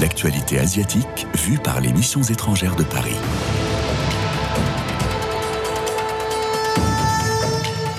L'actualité 0.00 0.58
asiatique 0.58 1.26
vue 1.36 1.58
par 1.58 1.80
les 1.80 1.92
missions 1.92 2.22
étrangères 2.22 2.74
de 2.74 2.82
Paris. 2.82 3.14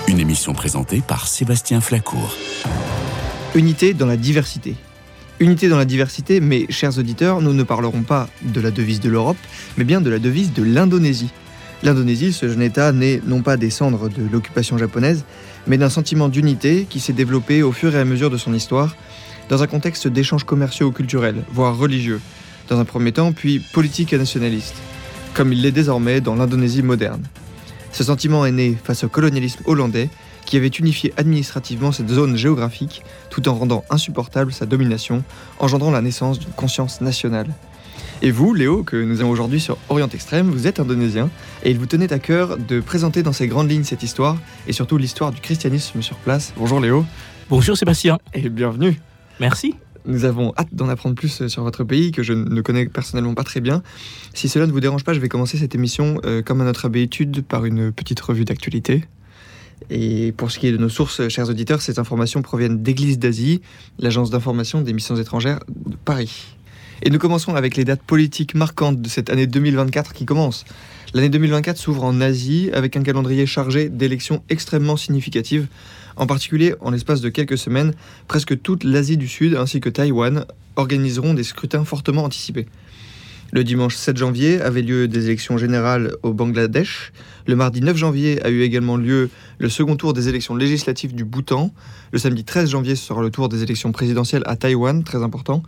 Une 0.08 0.18
émission 0.18 0.52
présentée 0.52 1.00
par 1.00 1.26
Sébastien 1.26 1.80
Flacourt. 1.80 2.36
Unité 3.54 3.94
dans 3.94 4.06
la 4.06 4.18
diversité. 4.18 4.74
Unité 5.40 5.68
dans 5.68 5.78
la 5.78 5.86
diversité, 5.86 6.40
mais 6.40 6.66
chers 6.68 6.98
auditeurs, 6.98 7.40
nous 7.40 7.54
ne 7.54 7.62
parlerons 7.62 8.02
pas 8.02 8.28
de 8.42 8.60
la 8.60 8.70
devise 8.70 9.00
de 9.00 9.08
l'Europe, 9.08 9.38
mais 9.78 9.84
bien 9.84 10.02
de 10.02 10.10
la 10.10 10.18
devise 10.18 10.52
de 10.52 10.62
l'Indonésie. 10.62 11.30
L'Indonésie, 11.82 12.34
ce 12.34 12.48
jeune 12.48 12.62
État, 12.62 12.92
né 12.92 13.22
non 13.26 13.40
pas 13.40 13.56
des 13.56 13.70
cendres 13.70 14.10
de 14.10 14.22
l'occupation 14.30 14.76
japonaise, 14.76 15.24
mais 15.66 15.78
d'un 15.78 15.90
sentiment 15.90 16.28
d'unité 16.28 16.86
qui 16.88 17.00
s'est 17.00 17.12
développé 17.12 17.62
au 17.62 17.72
fur 17.72 17.94
et 17.94 17.98
à 17.98 18.04
mesure 18.04 18.30
de 18.30 18.36
son 18.36 18.54
histoire, 18.54 18.96
dans 19.48 19.62
un 19.62 19.66
contexte 19.66 20.08
d'échanges 20.08 20.44
commerciaux 20.44 20.88
ou 20.88 20.92
culturels, 20.92 21.44
voire 21.52 21.76
religieux, 21.76 22.20
dans 22.68 22.78
un 22.78 22.84
premier 22.84 23.12
temps, 23.12 23.32
puis 23.32 23.60
politique 23.60 24.12
et 24.12 24.18
nationaliste, 24.18 24.74
comme 25.34 25.52
il 25.52 25.62
l'est 25.62 25.72
désormais 25.72 26.20
dans 26.20 26.34
l'Indonésie 26.34 26.82
moderne. 26.82 27.22
Ce 27.92 28.04
sentiment 28.04 28.44
est 28.44 28.52
né 28.52 28.76
face 28.82 29.04
au 29.04 29.08
colonialisme 29.08 29.62
hollandais, 29.66 30.10
qui 30.44 30.56
avait 30.56 30.68
unifié 30.68 31.12
administrativement 31.16 31.92
cette 31.92 32.08
zone 32.08 32.36
géographique, 32.36 33.02
tout 33.30 33.48
en 33.48 33.54
rendant 33.54 33.84
insupportable 33.90 34.52
sa 34.52 34.66
domination, 34.66 35.24
engendrant 35.58 35.90
la 35.90 36.02
naissance 36.02 36.38
d'une 36.38 36.52
conscience 36.52 37.00
nationale. 37.00 37.48
Et 38.22 38.30
vous, 38.30 38.54
Léo, 38.54 38.82
que 38.82 38.96
nous 38.96 39.20
avons 39.20 39.30
aujourd'hui 39.30 39.60
sur 39.60 39.76
Orient 39.90 40.08
Extrême, 40.08 40.50
vous 40.50 40.66
êtes 40.66 40.80
indonésien 40.80 41.28
et 41.62 41.70
il 41.70 41.78
vous 41.78 41.84
tenait 41.84 42.12
à 42.14 42.18
cœur 42.18 42.56
de 42.56 42.80
présenter 42.80 43.22
dans 43.22 43.32
ces 43.32 43.46
grandes 43.46 43.70
lignes 43.70 43.84
cette 43.84 44.02
histoire 44.02 44.38
et 44.66 44.72
surtout 44.72 44.96
l'histoire 44.96 45.32
du 45.32 45.40
christianisme 45.40 46.00
sur 46.00 46.16
place. 46.16 46.54
Bonjour 46.56 46.80
Léo. 46.80 47.04
Bonjour 47.50 47.76
Sébastien. 47.76 48.18
Et 48.32 48.48
bienvenue. 48.48 48.98
Merci. 49.38 49.74
Nous 50.06 50.24
avons 50.24 50.54
hâte 50.56 50.68
d'en 50.72 50.88
apprendre 50.88 51.14
plus 51.14 51.46
sur 51.46 51.62
votre 51.62 51.84
pays 51.84 52.10
que 52.10 52.22
je 52.22 52.32
ne 52.32 52.60
connais 52.62 52.86
personnellement 52.86 53.34
pas 53.34 53.44
très 53.44 53.60
bien. 53.60 53.82
Si 54.32 54.48
cela 54.48 54.66
ne 54.66 54.72
vous 54.72 54.80
dérange 54.80 55.04
pas, 55.04 55.12
je 55.12 55.20
vais 55.20 55.28
commencer 55.28 55.58
cette 55.58 55.74
émission 55.74 56.18
euh, 56.24 56.42
comme 56.42 56.62
à 56.62 56.64
notre 56.64 56.86
habitude 56.86 57.44
par 57.44 57.66
une 57.66 57.92
petite 57.92 58.20
revue 58.20 58.46
d'actualité. 58.46 59.04
Et 59.90 60.32
pour 60.32 60.50
ce 60.50 60.58
qui 60.58 60.68
est 60.68 60.72
de 60.72 60.78
nos 60.78 60.88
sources, 60.88 61.28
chers 61.28 61.50
auditeurs, 61.50 61.82
ces 61.82 61.98
informations 61.98 62.40
proviennent 62.40 62.82
d'Église 62.82 63.18
d'Asie, 63.18 63.60
l'agence 63.98 64.30
d'information 64.30 64.80
des 64.80 64.94
missions 64.94 65.16
étrangères 65.16 65.60
de 65.68 65.96
Paris. 65.96 66.56
Et 67.02 67.10
nous 67.10 67.18
commençons 67.18 67.54
avec 67.54 67.76
les 67.76 67.84
dates 67.84 68.02
politiques 68.02 68.54
marquantes 68.54 69.02
de 69.02 69.08
cette 69.08 69.28
année 69.28 69.46
2024 69.46 70.14
qui 70.14 70.24
commence. 70.24 70.64
L'année 71.12 71.28
2024 71.28 71.76
s'ouvre 71.76 72.04
en 72.04 72.20
Asie 72.22 72.70
avec 72.72 72.96
un 72.96 73.02
calendrier 73.02 73.44
chargé 73.44 73.90
d'élections 73.90 74.42
extrêmement 74.48 74.96
significatives. 74.96 75.68
En 76.16 76.26
particulier, 76.26 76.74
en 76.80 76.90
l'espace 76.90 77.20
de 77.20 77.28
quelques 77.28 77.58
semaines, 77.58 77.92
presque 78.28 78.60
toute 78.62 78.82
l'Asie 78.82 79.18
du 79.18 79.28
Sud 79.28 79.56
ainsi 79.56 79.80
que 79.80 79.90
Taïwan 79.90 80.46
organiseront 80.76 81.34
des 81.34 81.44
scrutins 81.44 81.84
fortement 81.84 82.24
anticipés. 82.24 82.66
Le 83.52 83.62
dimanche 83.62 83.94
7 83.94 84.16
janvier 84.16 84.60
avait 84.60 84.82
lieu 84.82 85.06
des 85.06 85.26
élections 85.26 85.56
générales 85.58 86.12
au 86.22 86.32
Bangladesh. 86.32 87.12
Le 87.46 87.54
mardi 87.56 87.80
9 87.80 87.96
janvier 87.96 88.42
a 88.44 88.48
eu 88.48 88.62
également 88.62 88.96
lieu 88.96 89.30
le 89.58 89.68
second 89.68 89.96
tour 89.96 90.14
des 90.14 90.28
élections 90.28 90.56
législatives 90.56 91.14
du 91.14 91.24
Bhoutan. 91.24 91.72
Le 92.10 92.18
samedi 92.18 92.42
13 92.42 92.70
janvier 92.70 92.96
sera 92.96 93.22
le 93.22 93.30
tour 93.30 93.48
des 93.48 93.62
élections 93.62 93.92
présidentielles 93.92 94.42
à 94.46 94.56
Taïwan, 94.56 95.04
très 95.04 95.22
important. 95.22 95.62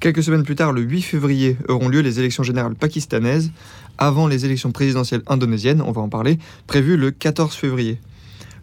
Quelques 0.00 0.22
semaines 0.22 0.44
plus 0.44 0.54
tard, 0.54 0.72
le 0.72 0.80
8 0.80 1.02
février, 1.02 1.58
auront 1.68 1.90
lieu 1.90 2.00
les 2.00 2.18
élections 2.18 2.42
générales 2.42 2.74
pakistanaises, 2.74 3.50
avant 3.98 4.28
les 4.28 4.46
élections 4.46 4.72
présidentielles 4.72 5.20
indonésiennes, 5.26 5.82
on 5.82 5.92
va 5.92 6.00
en 6.00 6.08
parler, 6.08 6.38
prévues 6.66 6.96
le 6.96 7.10
14 7.10 7.54
février. 7.54 7.98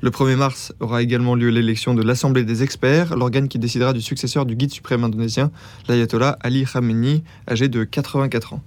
Le 0.02 0.10
1er 0.10 0.36
mars 0.36 0.74
aura 0.80 1.04
également 1.04 1.36
lieu 1.36 1.50
l'élection 1.50 1.94
de 1.94 2.02
l'Assemblée 2.02 2.44
des 2.44 2.64
experts, 2.64 3.16
l'organe 3.16 3.50
qui 3.50 3.59
décidera 3.59 3.94
du 3.94 4.02
successeur 4.02 4.47
du 4.47 4.56
guide 4.56 4.72
suprême 4.72 5.03
indonésien, 5.03 5.52
l'ayatollah 5.88 6.40
Ali 6.42 6.66
Khamenei, 6.66 7.24
âgé 7.47 7.68
de 7.68 7.84
84 7.84 8.53
ans. 8.53 8.64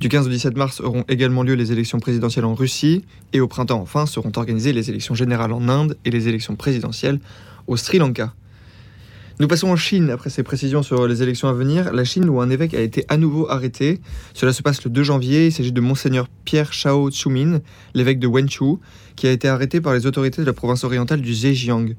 Du 0.00 0.08
15 0.08 0.26
au 0.26 0.30
17 0.30 0.56
mars 0.56 0.80
auront 0.80 1.04
également 1.08 1.44
lieu 1.44 1.54
les 1.54 1.70
élections 1.70 2.00
présidentielles 2.00 2.46
en 2.46 2.54
Russie, 2.54 3.04
et 3.32 3.38
au 3.38 3.46
printemps 3.46 3.80
enfin 3.80 4.06
seront 4.06 4.32
organisées 4.34 4.72
les 4.72 4.90
élections 4.90 5.14
générales 5.14 5.52
en 5.52 5.68
Inde 5.68 5.96
et 6.04 6.10
les 6.10 6.26
élections 6.26 6.56
présidentielles 6.56 7.20
au 7.68 7.76
Sri 7.76 7.98
Lanka. 7.98 8.34
Nous 9.40 9.48
passons 9.48 9.68
en 9.68 9.76
Chine 9.76 10.10
après 10.10 10.28
ces 10.28 10.42
précisions 10.42 10.82
sur 10.82 11.08
les 11.08 11.22
élections 11.22 11.48
à 11.48 11.54
venir. 11.54 11.92
La 11.92 12.04
Chine 12.04 12.28
où 12.28 12.40
un 12.40 12.50
évêque 12.50 12.74
a 12.74 12.80
été 12.80 13.04
à 13.08 13.16
nouveau 13.16 13.50
arrêté. 13.50 14.00
Cela 14.34 14.52
se 14.52 14.62
passe 14.62 14.84
le 14.84 14.90
2 14.90 15.02
janvier. 15.02 15.46
Il 15.46 15.52
s'agit 15.52 15.72
de 15.72 15.80
monseigneur 15.80 16.28
Pierre 16.44 16.72
Shao 16.72 17.10
Chumin, 17.10 17.60
l'évêque 17.94 18.18
de 18.18 18.26
Wenchu, 18.26 18.76
qui 19.16 19.26
a 19.26 19.32
été 19.32 19.48
arrêté 19.48 19.80
par 19.80 19.94
les 19.94 20.06
autorités 20.06 20.42
de 20.42 20.46
la 20.46 20.52
province 20.52 20.84
orientale 20.84 21.22
du 21.22 21.32
Zhejiang. 21.32 21.94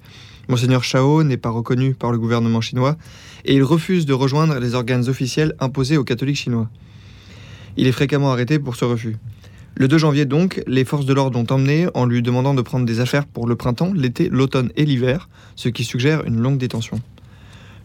Monseigneur 0.47 0.83
Shao 0.83 1.23
n'est 1.23 1.37
pas 1.37 1.49
reconnu 1.49 1.95
par 1.95 2.11
le 2.11 2.19
gouvernement 2.19 2.61
chinois 2.61 2.97
et 3.45 3.55
il 3.55 3.63
refuse 3.63 4.05
de 4.05 4.13
rejoindre 4.13 4.59
les 4.59 4.75
organes 4.75 5.09
officiels 5.09 5.55
imposés 5.59 5.97
aux 5.97 6.03
catholiques 6.03 6.37
chinois. 6.37 6.69
Il 7.77 7.87
est 7.87 7.93
fréquemment 7.93 8.31
arrêté 8.31 8.59
pour 8.59 8.75
ce 8.75 8.85
refus. 8.85 9.17
Le 9.75 9.87
2 9.87 9.97
janvier 9.97 10.25
donc, 10.25 10.61
les 10.67 10.85
forces 10.85 11.07
de 11.07 11.13
l'ordre 11.13 11.39
l'ont 11.39 11.51
emmené 11.51 11.87
en 11.95 12.05
lui 12.05 12.21
demandant 12.21 12.53
de 12.53 12.61
prendre 12.61 12.85
des 12.85 12.99
affaires 12.99 13.25
pour 13.25 13.47
le 13.47 13.55
printemps, 13.55 13.91
l'été, 13.91 14.29
l'automne 14.29 14.69
et 14.75 14.85
l'hiver, 14.85 15.29
ce 15.55 15.67
qui 15.69 15.83
suggère 15.83 16.23
une 16.25 16.39
longue 16.39 16.59
détention. 16.59 17.01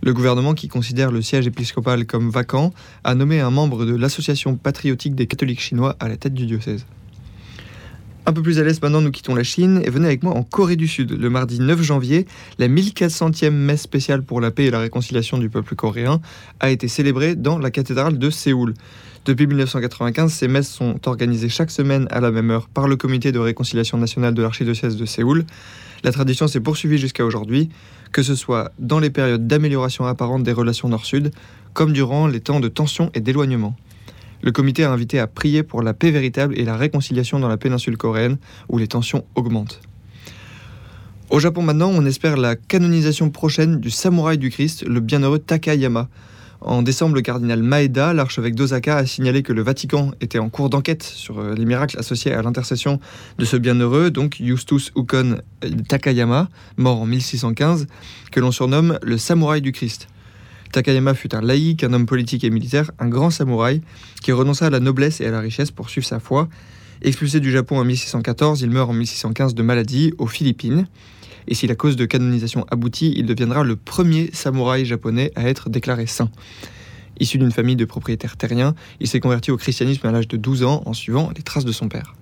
Le 0.02 0.14
gouvernement, 0.14 0.54
qui 0.54 0.68
considère 0.68 1.10
le 1.10 1.22
siège 1.22 1.46
épiscopal 1.46 2.06
comme 2.06 2.30
vacant, 2.30 2.72
a 3.04 3.14
nommé 3.14 3.40
un 3.40 3.50
membre 3.50 3.84
de 3.84 3.96
l'Association 3.96 4.56
patriotique 4.56 5.14
des 5.14 5.26
catholiques 5.26 5.60
chinois 5.60 5.96
à 5.98 6.08
la 6.08 6.16
tête 6.16 6.34
du 6.34 6.46
diocèse. 6.46 6.86
Un 8.28 8.32
peu 8.34 8.42
plus 8.42 8.58
à 8.58 8.62
l'est 8.62 8.82
maintenant, 8.82 9.00
nous 9.00 9.10
quittons 9.10 9.34
la 9.34 9.42
Chine 9.42 9.80
et 9.84 9.88
venez 9.88 10.06
avec 10.06 10.22
moi 10.22 10.34
en 10.34 10.42
Corée 10.42 10.76
du 10.76 10.86
Sud. 10.86 11.12
Le 11.12 11.30
mardi 11.30 11.60
9 11.60 11.82
janvier, 11.82 12.26
la 12.58 12.68
1400e 12.68 13.50
messe 13.50 13.80
spéciale 13.80 14.22
pour 14.22 14.42
la 14.42 14.50
paix 14.50 14.66
et 14.66 14.70
la 14.70 14.80
réconciliation 14.80 15.38
du 15.38 15.48
peuple 15.48 15.74
coréen 15.74 16.20
a 16.60 16.68
été 16.68 16.88
célébrée 16.88 17.36
dans 17.36 17.58
la 17.58 17.70
cathédrale 17.70 18.18
de 18.18 18.28
Séoul. 18.28 18.74
Depuis 19.24 19.46
1995, 19.46 20.30
ces 20.30 20.46
messes 20.46 20.70
sont 20.70 21.08
organisées 21.08 21.48
chaque 21.48 21.70
semaine 21.70 22.06
à 22.10 22.20
la 22.20 22.30
même 22.30 22.50
heure 22.50 22.68
par 22.68 22.86
le 22.86 22.96
comité 22.96 23.32
de 23.32 23.38
réconciliation 23.38 23.96
nationale 23.96 24.34
de 24.34 24.42
l'archidiocèse 24.42 24.96
de 24.96 25.06
Séoul. 25.06 25.46
La 26.04 26.12
tradition 26.12 26.48
s'est 26.48 26.60
poursuivie 26.60 26.98
jusqu'à 26.98 27.24
aujourd'hui 27.24 27.70
que 28.12 28.22
ce 28.22 28.34
soit 28.34 28.72
dans 28.78 29.00
les 29.00 29.10
périodes 29.10 29.46
d'amélioration 29.46 30.06
apparente 30.06 30.42
des 30.42 30.52
relations 30.52 30.88
nord-sud, 30.88 31.30
comme 31.72 31.92
durant 31.92 32.26
les 32.26 32.40
temps 32.40 32.60
de 32.60 32.68
tension 32.68 33.10
et 33.14 33.20
d'éloignement. 33.20 33.76
Le 34.42 34.52
comité 34.52 34.84
a 34.84 34.92
invité 34.92 35.18
à 35.18 35.26
prier 35.26 35.62
pour 35.62 35.82
la 35.82 35.94
paix 35.94 36.10
véritable 36.10 36.58
et 36.58 36.64
la 36.64 36.76
réconciliation 36.76 37.40
dans 37.40 37.48
la 37.48 37.56
péninsule 37.56 37.96
coréenne, 37.96 38.38
où 38.68 38.78
les 38.78 38.86
tensions 38.86 39.24
augmentent. 39.34 39.80
Au 41.30 41.40
Japon 41.40 41.62
maintenant, 41.62 41.90
on 41.90 42.06
espère 42.06 42.36
la 42.36 42.56
canonisation 42.56 43.30
prochaine 43.30 43.80
du 43.80 43.90
samouraï 43.90 44.38
du 44.38 44.50
Christ, 44.50 44.84
le 44.86 45.00
bienheureux 45.00 45.38
Takayama. 45.38 46.08
En 46.60 46.82
décembre, 46.82 47.14
le 47.14 47.22
cardinal 47.22 47.62
Maeda, 47.62 48.12
l'archevêque 48.12 48.56
d'Osaka, 48.56 48.96
a 48.96 49.06
signalé 49.06 49.44
que 49.44 49.52
le 49.52 49.62
Vatican 49.62 50.10
était 50.20 50.40
en 50.40 50.48
cours 50.48 50.70
d'enquête 50.70 51.04
sur 51.04 51.38
euh, 51.38 51.54
les 51.54 51.64
miracles 51.64 51.96
associés 51.98 52.32
à 52.32 52.42
l'intercession 52.42 52.98
de 53.38 53.44
ce 53.44 53.56
bienheureux, 53.56 54.10
donc 54.10 54.38
Justus 54.42 54.90
Ukon 54.96 55.38
Takayama, 55.88 56.48
mort 56.76 57.00
en 57.00 57.06
1615, 57.06 57.86
que 58.32 58.40
l'on 58.40 58.50
surnomme 58.50 58.98
le 59.02 59.18
samouraï 59.18 59.62
du 59.62 59.70
Christ. 59.70 60.08
Takayama 60.72 61.14
fut 61.14 61.32
un 61.34 61.40
laïc, 61.40 61.84
un 61.84 61.92
homme 61.92 62.06
politique 62.06 62.42
et 62.42 62.50
militaire, 62.50 62.90
un 62.98 63.08
grand 63.08 63.30
samouraï 63.30 63.80
qui 64.20 64.32
renonça 64.32 64.66
à 64.66 64.70
la 64.70 64.80
noblesse 64.80 65.20
et 65.20 65.26
à 65.26 65.30
la 65.30 65.40
richesse 65.40 65.70
pour 65.70 65.88
suivre 65.88 66.06
sa 66.06 66.18
foi. 66.18 66.48
Expulsé 67.02 67.38
du 67.38 67.52
Japon 67.52 67.78
en 67.78 67.84
1614, 67.84 68.62
il 68.62 68.70
meurt 68.70 68.90
en 68.90 68.94
1615 68.94 69.54
de 69.54 69.62
maladie 69.62 70.12
aux 70.18 70.26
Philippines. 70.26 70.88
Et 71.48 71.54
si 71.54 71.66
la 71.66 71.74
cause 71.74 71.96
de 71.96 72.04
canonisation 72.04 72.66
aboutit, 72.70 73.14
il 73.16 73.24
deviendra 73.24 73.64
le 73.64 73.74
premier 73.74 74.30
samouraï 74.34 74.84
japonais 74.84 75.32
à 75.34 75.48
être 75.48 75.70
déclaré 75.70 76.06
saint. 76.06 76.30
Issu 77.20 77.38
d'une 77.38 77.50
famille 77.50 77.74
de 77.74 77.86
propriétaires 77.86 78.36
terriens, 78.36 78.74
il 79.00 79.08
s'est 79.08 79.18
converti 79.18 79.50
au 79.50 79.56
christianisme 79.56 80.06
à 80.06 80.12
l'âge 80.12 80.28
de 80.28 80.36
12 80.36 80.62
ans 80.64 80.82
en 80.84 80.92
suivant 80.92 81.30
les 81.34 81.42
traces 81.42 81.64
de 81.64 81.72
son 81.72 81.88
père. 81.88 82.14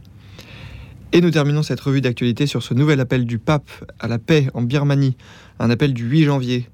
Et 1.13 1.21
nous 1.21 1.31
terminons 1.31 1.65
cette 1.65 1.81
revue 1.81 2.01
d'actualité 2.01 2.47
sur 2.47 2.63
ce 2.63 2.73
nouvel 2.73 3.01
appel 3.01 3.27
du 3.27 3.39
pape 3.39 3.69
à 3.99 4.07
la 4.07 4.19
paix 4.19 4.49
en 4.55 4.63
Birmanie, 4.63 5.17
un 5.59 5.71
appel 5.71 5.93
du 5.93 6.05
8 6.05 6.25
janvier. 6.25 6.69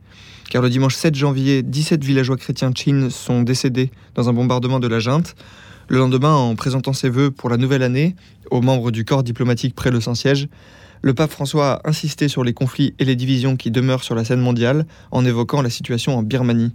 Car 0.50 0.60
le 0.60 0.68
dimanche 0.68 0.94
7 0.94 1.14
janvier, 1.14 1.62
17 1.62 2.04
villageois 2.04 2.36
chrétiens 2.36 2.70
de 2.70 2.76
Chine 2.76 3.08
sont 3.08 3.42
décédés 3.42 3.90
dans 4.14 4.28
un 4.28 4.34
bombardement 4.34 4.78
de 4.78 4.88
la 4.88 4.98
junte. 4.98 5.34
Le 5.88 5.98
lendemain, 5.98 6.34
en 6.34 6.54
présentant 6.54 6.92
ses 6.92 7.08
vœux 7.08 7.30
pour 7.30 7.48
la 7.48 7.56
nouvelle 7.56 7.82
année 7.82 8.14
aux 8.50 8.60
membres 8.60 8.90
du 8.90 9.06
corps 9.06 9.22
diplomatique 9.22 9.74
près 9.74 9.90
le 9.90 10.00
Saint-Siège, 10.00 10.48
le 11.02 11.14
pape 11.14 11.32
François 11.32 11.72
a 11.72 11.88
insisté 11.88 12.28
sur 12.28 12.44
les 12.44 12.54
conflits 12.54 12.94
et 12.98 13.04
les 13.04 13.16
divisions 13.16 13.56
qui 13.56 13.70
demeurent 13.70 14.04
sur 14.04 14.14
la 14.14 14.24
scène 14.24 14.40
mondiale 14.40 14.86
en 15.10 15.24
évoquant 15.24 15.60
la 15.60 15.70
situation 15.70 16.16
en 16.16 16.22
Birmanie. 16.22 16.72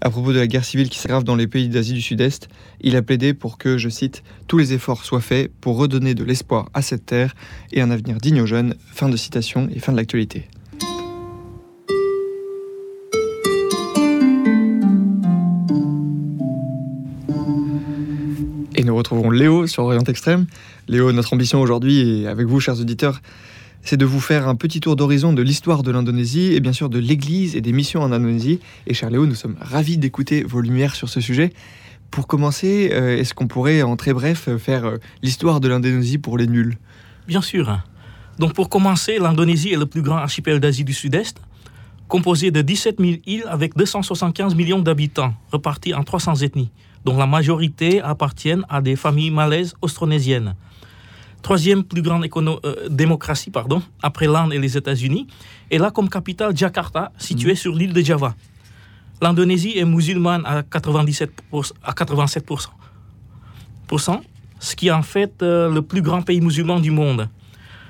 À 0.00 0.08
propos 0.08 0.32
de 0.32 0.38
la 0.38 0.46
guerre 0.46 0.64
civile 0.64 0.88
qui 0.88 0.98
s'aggrave 0.98 1.24
dans 1.24 1.36
les 1.36 1.46
pays 1.46 1.68
d'Asie 1.68 1.92
du 1.92 2.00
Sud-Est, 2.00 2.48
il 2.80 2.96
a 2.96 3.02
plaidé 3.02 3.34
pour 3.34 3.58
que, 3.58 3.76
je 3.76 3.88
cite, 3.88 4.22
tous 4.46 4.56
les 4.56 4.72
efforts 4.72 5.04
soient 5.04 5.20
faits 5.20 5.52
pour 5.60 5.76
redonner 5.76 6.14
de 6.14 6.24
l'espoir 6.24 6.70
à 6.72 6.80
cette 6.80 7.04
terre 7.04 7.34
et 7.72 7.82
un 7.82 7.90
avenir 7.90 8.16
digne 8.16 8.40
aux 8.40 8.46
jeunes. 8.46 8.76
Fin 8.92 9.08
de 9.08 9.16
citation 9.16 9.68
et 9.74 9.78
fin 9.80 9.92
de 9.92 9.98
l'actualité. 9.98 10.48
Retrouvons 19.00 19.30
Léo 19.30 19.66
sur 19.66 19.84
Orient 19.84 20.04
Extrême. 20.04 20.44
Léo, 20.86 21.10
notre 21.10 21.32
ambition 21.32 21.58
aujourd'hui, 21.62 22.00
et 22.00 22.26
avec 22.26 22.46
vous, 22.46 22.60
chers 22.60 22.78
auditeurs, 22.78 23.22
c'est 23.80 23.96
de 23.96 24.04
vous 24.04 24.20
faire 24.20 24.46
un 24.46 24.56
petit 24.56 24.78
tour 24.80 24.94
d'horizon 24.94 25.32
de 25.32 25.40
l'histoire 25.40 25.82
de 25.82 25.90
l'Indonésie 25.90 26.52
et 26.52 26.60
bien 26.60 26.74
sûr 26.74 26.90
de 26.90 26.98
l'Église 26.98 27.56
et 27.56 27.62
des 27.62 27.72
missions 27.72 28.02
en 28.02 28.12
Indonésie. 28.12 28.60
Et 28.86 28.92
cher 28.92 29.08
Léo, 29.08 29.24
nous 29.24 29.34
sommes 29.34 29.56
ravis 29.58 29.96
d'écouter 29.96 30.42
vos 30.42 30.60
lumières 30.60 30.94
sur 30.94 31.08
ce 31.08 31.22
sujet. 31.22 31.54
Pour 32.10 32.26
commencer, 32.26 32.90
euh, 32.92 33.16
est-ce 33.16 33.32
qu'on 33.32 33.46
pourrait 33.46 33.80
en 33.80 33.96
très 33.96 34.12
bref 34.12 34.50
faire 34.58 34.84
euh, 34.84 34.96
l'histoire 35.22 35.60
de 35.60 35.68
l'Indonésie 35.68 36.18
pour 36.18 36.36
les 36.36 36.46
nuls? 36.46 36.76
Bien 37.26 37.40
sûr. 37.40 37.80
Donc 38.38 38.52
pour 38.52 38.68
commencer, 38.68 39.18
l'Indonésie 39.18 39.72
est 39.72 39.78
le 39.78 39.86
plus 39.86 40.02
grand 40.02 40.16
archipel 40.16 40.60
d'Asie 40.60 40.84
du 40.84 40.92
Sud-Est, 40.92 41.40
composé 42.06 42.50
de 42.50 42.60
17 42.60 42.96
000 43.00 43.12
îles 43.24 43.44
avec 43.48 43.74
275 43.76 44.54
millions 44.54 44.80
d'habitants, 44.80 45.32
repartis 45.52 45.94
en 45.94 46.04
300 46.04 46.42
ethnies, 46.42 46.70
dont 47.04 47.16
la 47.16 47.26
majorité 47.26 48.00
appartiennent 48.00 48.64
à 48.68 48.80
des 48.80 48.96
familles 48.96 49.30
malaises 49.30 49.74
austronésiennes. 49.82 50.54
Troisième 51.42 51.84
plus 51.84 52.02
grande 52.02 52.26
euh, 52.26 52.88
démocratie 52.90 53.50
pardon, 53.50 53.82
après 54.02 54.26
l'Inde 54.26 54.52
et 54.52 54.58
les 54.58 54.76
États-Unis, 54.76 55.26
et 55.70 55.78
là 55.78 55.90
comme 55.90 56.10
capitale 56.10 56.56
Jakarta, 56.56 57.12
située 57.16 57.52
mhm. 57.52 57.56
sur 57.56 57.74
l'île 57.74 57.92
de 57.92 58.02
Java. 58.02 58.34
L'Indonésie 59.22 59.78
est 59.78 59.84
musulmane 59.84 60.42
à, 60.44 60.62
97 60.62 61.30
à 61.82 61.92
87%, 61.92 64.20
ce 64.58 64.76
qui 64.76 64.88
est 64.88 64.90
en 64.90 65.02
fait 65.02 65.42
euh, 65.42 65.72
le 65.72 65.82
plus 65.82 66.02
grand 66.02 66.22
pays 66.22 66.40
musulman 66.40 66.80
du 66.80 66.90
monde. 66.90 67.28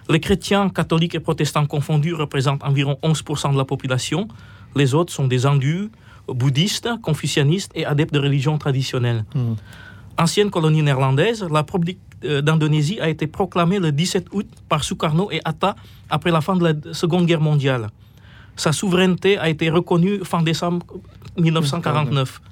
Les 0.08 0.18
chrétiens, 0.18 0.68
catholiques 0.70 1.14
et 1.14 1.20
protestants 1.20 1.66
confondus 1.66 2.14
représentent 2.14 2.64
environ 2.64 2.98
11% 3.02 3.52
de 3.52 3.58
la 3.58 3.64
population. 3.64 4.26
Les 4.74 4.94
autres 4.94 5.12
sont 5.12 5.28
des 5.28 5.46
hindus, 5.46 5.90
bouddhistes, 6.34 6.88
confucianistes 7.02 7.72
et 7.74 7.84
adeptes 7.84 8.14
de 8.14 8.20
religions 8.20 8.58
traditionnelles. 8.58 9.24
Hmm. 9.34 9.54
Ancienne 10.18 10.50
colonie 10.50 10.82
néerlandaise, 10.82 11.46
la 11.50 11.60
République 11.60 12.00
euh, 12.24 12.42
d'Indonésie 12.42 13.00
a 13.00 13.08
été 13.08 13.26
proclamée 13.26 13.78
le 13.78 13.92
17 13.92 14.26
août 14.32 14.46
par 14.68 14.84
Sukarno 14.84 15.30
et 15.30 15.40
Atta 15.44 15.76
après 16.10 16.30
la 16.30 16.40
fin 16.40 16.56
de 16.56 16.64
la 16.64 16.94
Seconde 16.94 17.26
Guerre 17.26 17.40
mondiale. 17.40 17.88
Sa 18.56 18.72
souveraineté 18.72 19.38
a 19.38 19.48
été 19.48 19.70
reconnue 19.70 20.22
fin 20.24 20.42
décembre 20.42 20.84
1949. 21.38 22.42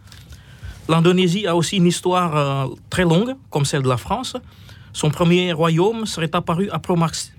L'Indonésie 0.89 1.47
a 1.47 1.55
aussi 1.55 1.77
une 1.77 1.87
histoire 1.87 2.37
euh, 2.37 2.75
très 2.89 3.03
longue, 3.03 3.35
comme 3.51 3.67
celle 3.67 3.83
de 3.83 3.89
la 3.89 3.99
France. 3.99 4.37
Son 4.95 5.11
premier 5.11 5.53
royaume 5.53 6.07
serait 6.07 6.35
apparu 6.35 6.71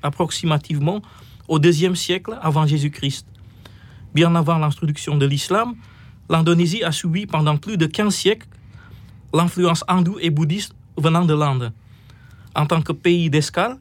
approximativement 0.04 1.02
au 1.48 1.58
deuxième 1.58 1.96
siècle 1.96 2.38
avant 2.42 2.68
Jésus-Christ. 2.68 3.26
Bien 4.14 4.36
avant 4.36 4.60
l'introduction 4.60 5.18
de 5.18 5.26
l'islam, 5.26 5.74
l'Indonésie 6.30 6.84
a 6.84 6.92
subi 6.92 7.26
pendant 7.26 7.58
plus 7.58 7.78
de 7.78 7.86
15 7.86 8.14
siècles 8.14 8.48
l'influence 9.34 9.84
hindoue 9.88 10.18
et 10.22 10.30
bouddhiste 10.30 10.74
venant 10.98 11.26
de 11.26 11.34
l'Inde. 11.34 11.72
En 12.56 12.66
tant 12.66 12.82
que 12.82 12.92
pays 12.92 13.30
d'escale, 13.30 13.78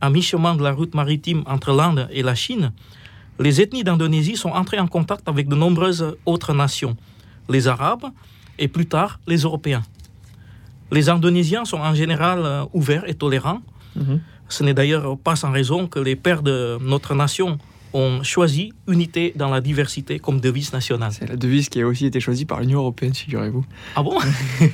à 0.00 0.10
mi-chemin 0.10 0.54
de 0.54 0.62
la 0.62 0.72
route 0.72 0.94
maritime 0.94 1.42
entre 1.46 1.72
l'Inde 1.72 2.08
et 2.12 2.22
la 2.22 2.34
Chine, 2.34 2.72
les 3.38 3.60
ethnies 3.60 3.84
d'Indonésie 3.84 4.36
sont 4.36 4.50
entrées 4.50 4.78
en 4.78 4.86
contact 4.86 5.28
avec 5.28 5.48
de 5.48 5.54
nombreuses 5.54 6.16
autres 6.26 6.54
nations, 6.54 6.96
les 7.48 7.68
Arabes 7.68 8.06
et 8.58 8.68
plus 8.68 8.86
tard 8.86 9.20
les 9.26 9.38
Européens. 9.38 9.82
Les 10.90 11.08
Indonésiens 11.08 11.64
sont 11.64 11.78
en 11.78 11.94
général 11.94 12.40
euh, 12.44 12.64
ouverts 12.72 13.08
et 13.08 13.14
tolérants. 13.14 13.60
Mhm. 13.94 14.20
Ce 14.48 14.64
n'est 14.64 14.74
d'ailleurs 14.74 15.18
pas 15.18 15.36
sans 15.36 15.52
raison 15.52 15.86
que 15.86 15.98
les 15.98 16.16
pères 16.16 16.42
de 16.42 16.78
notre 16.80 17.14
nation 17.14 17.58
ont 17.98 18.22
choisi 18.22 18.72
unité 18.86 19.32
dans 19.34 19.50
la 19.50 19.60
diversité 19.60 20.18
comme 20.18 20.40
devise 20.40 20.72
nationale. 20.72 21.10
C'est 21.12 21.28
la 21.28 21.36
devise 21.36 21.68
qui 21.68 21.80
a 21.80 21.86
aussi 21.86 22.06
été 22.06 22.20
choisie 22.20 22.44
par 22.44 22.60
l'Union 22.60 22.78
européenne, 22.78 23.14
figurez-vous. 23.14 23.64
Ah 23.96 24.02
bon? 24.02 24.18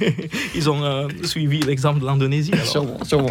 Ils 0.54 0.68
ont 0.68 0.84
euh, 0.84 1.08
suivi 1.22 1.60
l'exemple 1.60 2.00
de 2.00 2.06
l'Indonésie 2.06 2.52
Sûrement, 2.64 3.02
sûrement. 3.04 3.30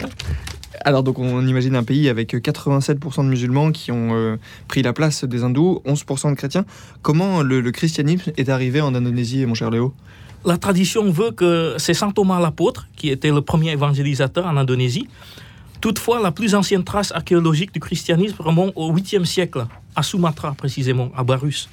Alors 0.85 1.03
donc 1.03 1.19
on 1.19 1.45
imagine 1.45 1.75
un 1.75 1.83
pays 1.83 2.09
avec 2.09 2.33
87% 2.33 3.23
de 3.23 3.29
musulmans 3.29 3.71
qui 3.71 3.91
ont 3.91 4.09
euh, 4.13 4.37
pris 4.67 4.81
la 4.81 4.91
place 4.91 5.23
des 5.23 5.43
hindous, 5.43 5.81
11% 5.85 6.31
de 6.31 6.35
chrétiens. 6.35 6.65
Comment 7.01 7.41
le, 7.41 7.61
le 7.61 7.71
christianisme 7.71 8.31
est 8.35 8.49
arrivé 8.49 8.81
en 8.81 8.95
Indonésie, 8.95 9.45
mon 9.45 9.53
cher 9.53 9.69
Léo? 9.69 9.93
La 10.45 10.57
tradition 10.57 11.09
veut 11.09 11.31
que 11.31 11.75
c'est 11.77 11.93
saint 11.93 12.11
Thomas 12.11 12.39
l'apôtre 12.39 12.87
qui 12.97 13.09
était 13.09 13.31
le 13.31 13.41
premier 13.41 13.71
évangélisateur 13.71 14.45
en 14.45 14.57
Indonésie. 14.57 15.07
Toutefois, 15.83 16.21
la 16.21 16.31
plus 16.31 16.56
ancienne 16.56 16.85
trace 16.85 17.12
archéologique 17.12 17.74
du 17.74 17.81
christianisme 17.81 18.38
remonte 18.39 18.71
au 18.77 18.94
8e 18.94 19.25
siècle, 19.25 19.65
à 19.97 20.01
Sumatra 20.01 20.53
précisément, 20.53 21.12
à 21.13 21.25
Barus. 21.25 21.68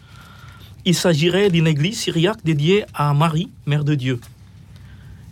Il 0.84 0.96
s'agirait 0.96 1.48
d'une 1.48 1.68
église 1.68 1.96
syriaque 1.96 2.40
dédiée 2.42 2.84
à 2.92 3.14
Marie, 3.14 3.50
Mère 3.66 3.84
de 3.84 3.94
Dieu. 3.94 4.18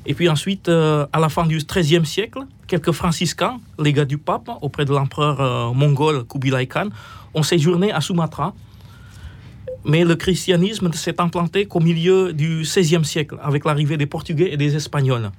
Et 0.07 0.15
puis 0.15 0.29
ensuite, 0.29 0.69
euh, 0.69 1.09
à 1.13 1.19
la 1.19 1.29
fin 1.29 1.45
du 1.45 1.59
XIIIe 1.59 2.07
siècle, 2.07 2.39
quelques 2.69 2.93
franciscains, 2.93 3.59
légats 3.81 4.05
du 4.05 4.17
pape, 4.17 4.49
auprès 4.63 4.85
de 4.85 4.93
l'empereur 4.93 5.41
euh, 5.41 5.75
mongol 5.75 6.25
Kubilai 6.25 6.69
Khan, 6.69 6.91
ont 7.35 7.43
séjourné 7.43 7.91
à 7.91 8.01
Sumatra 8.01 8.55
mais 9.85 10.05
le 10.05 10.15
christianisme 10.15 10.93
s'est 10.93 11.21
implanté 11.21 11.67
qu'au 11.67 11.81
milieu 11.81 12.33
du 12.33 12.63
XVIe 12.63 13.05
siècle, 13.05 13.39
avec 13.43 13.65
l'arrivée 13.65 13.97
des 13.97 14.07
Portugais 14.07 14.53
et 14.53 14.57
des 14.57 14.77
Espagnols. 14.77 15.33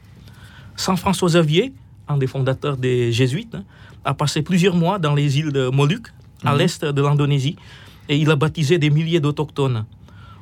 Saint 0.75 0.95
François 0.97 1.30
Xavier, 1.30 1.74
un 2.09 2.17
des 2.17 2.27
fondateurs 2.27 2.75
des 2.75 3.11
Jésuites, 3.11 3.56
a 4.03 4.13
passé 4.13 4.41
plusieurs 4.41 4.75
mois 4.75 5.00
dans 5.00 5.15
les 5.15 5.39
îles 5.39 5.51
de 5.51 5.69
Moluques, 5.69 6.09
à 6.44 6.53
mhm. 6.53 6.57
l'est 6.57 6.85
de 6.85 7.01
l'Indonésie, 7.01 7.56
et 8.09 8.17
il 8.17 8.29
a 8.31 8.35
baptisé 8.35 8.77
des 8.79 8.89
milliers 8.89 9.19
d'autochtones. 9.19 9.85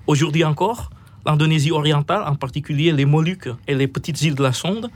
Aujourd'hui 0.08 0.44
encore, 0.46 0.90
l'Indonésie 1.26 1.72
orientale, 1.72 2.24
en 2.26 2.36
particulier 2.36 2.92
les 2.94 3.06
Moluques 3.06 3.50
et 3.68 3.76
les 3.76 3.88
petites 3.88 4.22
îles 4.22 4.36
de 4.36 4.44
la 4.44 4.54
Sonde, 4.54 4.90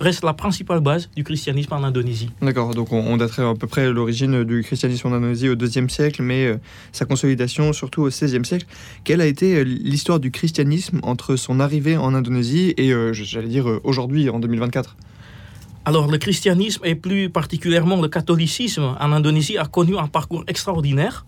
reste 0.00 0.24
la 0.24 0.34
principale 0.34 0.80
base 0.80 1.08
du 1.16 1.24
christianisme 1.24 1.72
en 1.72 1.82
Indonésie. 1.84 2.30
D'accord, 2.42 2.74
donc 2.74 2.92
on, 2.92 3.16
daterait 3.16 3.44
à 3.44 3.54
peu 3.54 3.66
près 3.66 3.90
l'origine 3.90 4.44
du 4.44 4.62
christianisme 4.62 5.08
en 5.08 5.12
Indonésie 5.12 5.48
au 5.48 5.54
IIe 5.54 5.88
siècle, 5.88 6.22
mais 6.22 6.46
euh, 6.46 6.56
sa 6.92 7.06
consolidation 7.06 7.72
surtout 7.72 8.02
au 8.02 8.08
XVIe 8.08 8.44
siècle. 8.44 8.66
Quelle 9.04 9.20
a 9.20 9.26
été 9.26 9.56
euh, 9.56 9.62
l'histoire 9.62 10.20
du 10.20 10.30
christianisme 10.30 11.00
entre 11.02 11.36
son 11.36 11.60
arrivée 11.60 11.96
en 11.96 12.12
Indonésie 12.14 12.74
et, 12.76 12.92
euh, 12.92 13.12
j'allais 13.14 13.48
dire, 13.48 13.66
aujourd'hui, 13.84 14.28
en 14.28 14.38
2024 14.38 14.96
alors 15.86 16.06
le 16.10 16.18
christianisme 16.18 16.82
et 16.84 16.96
plus 16.96 17.30
particulièrement 17.30 17.98
le 18.02 18.08
catholicisme 18.08 18.94
en 19.00 19.12
Indonésie 19.12 19.56
a 19.56 19.64
connu 19.64 19.96
un 19.96 20.08
parcours 20.08 20.44
extraordinaire 20.46 21.24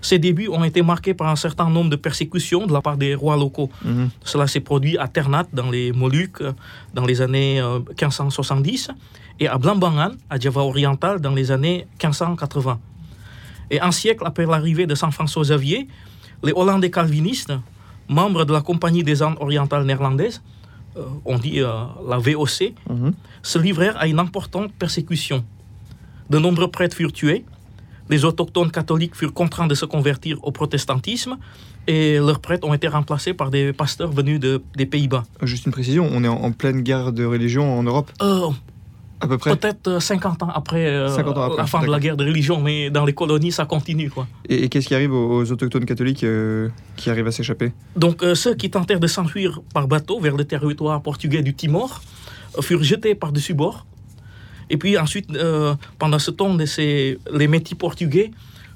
ses 0.00 0.18
débuts 0.18 0.48
ont 0.48 0.64
été 0.64 0.82
marqués 0.82 1.14
par 1.14 1.28
un 1.28 1.36
certain 1.36 1.68
nombre 1.68 1.90
de 1.90 1.96
persécutions 1.96 2.66
de 2.66 2.72
la 2.72 2.80
part 2.80 2.96
des 2.96 3.14
rois 3.14 3.36
locaux. 3.36 3.70
Mhm. 3.84 4.08
Cela 4.24 4.46
s'est 4.46 4.60
produit 4.60 4.96
à 4.96 5.08
Ternate, 5.08 5.48
dans 5.52 5.70
les 5.70 5.92
Moluques, 5.92 6.42
dans 6.94 7.04
les 7.04 7.20
années 7.20 7.60
1570, 7.60 8.88
euh, 8.88 8.92
et 9.40 9.48
à 9.48 9.58
Blambangan, 9.58 10.12
à 10.28 10.38
Java 10.38 10.62
oriental, 10.62 11.20
dans 11.20 11.34
les 11.34 11.50
années 11.50 11.86
1580. 12.02 12.78
Et 13.70 13.80
un 13.80 13.92
siècle 13.92 14.24
après 14.26 14.46
l'arrivée 14.46 14.86
de 14.86 14.94
Saint 14.94 15.10
François 15.10 15.42
Xavier, 15.42 15.86
les 16.42 16.52
Hollandais 16.52 16.90
calvinistes, 16.90 17.52
membres 18.08 18.44
de 18.44 18.52
la 18.52 18.62
Compagnie 18.62 19.04
des 19.04 19.22
Indes 19.22 19.36
orientales 19.38 19.84
néerlandaises, 19.84 20.42
euh, 20.96 21.02
on 21.24 21.38
dit 21.38 21.60
euh, 21.60 21.68
la 22.08 22.18
VOC, 22.18 22.74
mhm. 22.88 23.12
se 23.42 23.58
livrèrent 23.58 23.96
à 23.96 24.06
une 24.06 24.18
importante 24.18 24.72
persécution. 24.72 25.44
De 26.30 26.38
nombreux 26.38 26.70
prêtres 26.70 26.96
furent 26.96 27.12
tués, 27.12 27.44
les 28.08 28.24
autochtones 28.24 28.72
catholiques 28.72 29.14
furent 29.14 29.32
contraints 29.32 29.68
de 29.68 29.74
se 29.74 29.84
convertir 29.84 30.38
au 30.42 30.50
protestantisme 30.50 31.38
et 31.86 32.18
leurs 32.18 32.40
prêtres 32.40 32.66
ont 32.66 32.74
été 32.74 32.88
remplacés 32.88 33.34
par 33.34 33.50
des 33.50 33.72
pasteurs 33.72 34.10
venus 34.10 34.40
de, 34.40 34.60
des 34.76 34.86
Pays-Bas. 34.86 35.24
Juste 35.42 35.66
une 35.66 35.72
précision, 35.72 36.08
on 36.10 36.24
est 36.24 36.28
en, 36.28 36.50
pleine 36.52 36.82
guerre 36.82 37.12
de 37.12 37.24
religion 37.24 37.78
en 37.78 37.84
Europe? 37.84 38.10
Euh, 38.20 38.48
à 39.20 39.28
peu 39.28 39.38
près 39.38 39.56
Peut-être 39.56 40.00
50 40.00 40.42
euh, 40.42 40.46
ans 40.46 40.52
après, 40.54 40.86
euh, 40.86 41.08
la 41.56 41.66
fin 41.66 41.82
de 41.82 41.90
la 41.90 42.00
guerre 42.00 42.16
de 42.16 42.24
religion, 42.24 42.60
mais 42.60 42.90
dans 42.90 43.04
les 43.04 43.12
colonies, 43.12 43.52
ça 43.52 43.64
continue. 43.64 44.10
Quoi. 44.10 44.26
Et, 44.48 44.68
qu'est-ce 44.68 44.88
qui 44.88 44.94
arrive 44.94 45.12
aux, 45.12 45.50
autochtones 45.50 45.84
catholiques 45.84 46.24
qui 46.96 47.10
arrivent 47.10 47.26
à 47.26 47.32
s'échapper? 47.32 47.72
Donc, 47.96 48.24
ceux 48.34 48.54
qui 48.54 48.70
tentèrent 48.70 49.00
de 49.00 49.06
s'enfuir 49.06 49.60
par 49.74 49.88
bateau 49.88 50.20
vers 50.20 50.36
le 50.36 50.44
territoire 50.44 51.02
portugais 51.02 51.42
du 51.42 51.54
Timor 51.54 52.02
furent 52.60 52.82
jetés 52.82 53.14
par-dessus 53.14 53.54
bord 53.54 53.86
et 54.70 54.76
puis 54.76 54.96
ensuite, 54.96 55.28
euh, 55.34 55.74
pendant 55.98 56.18
ce 56.18 56.30
temps, 56.30 56.56
les 56.56 57.48
métis 57.48 57.76
portugais 57.76 58.30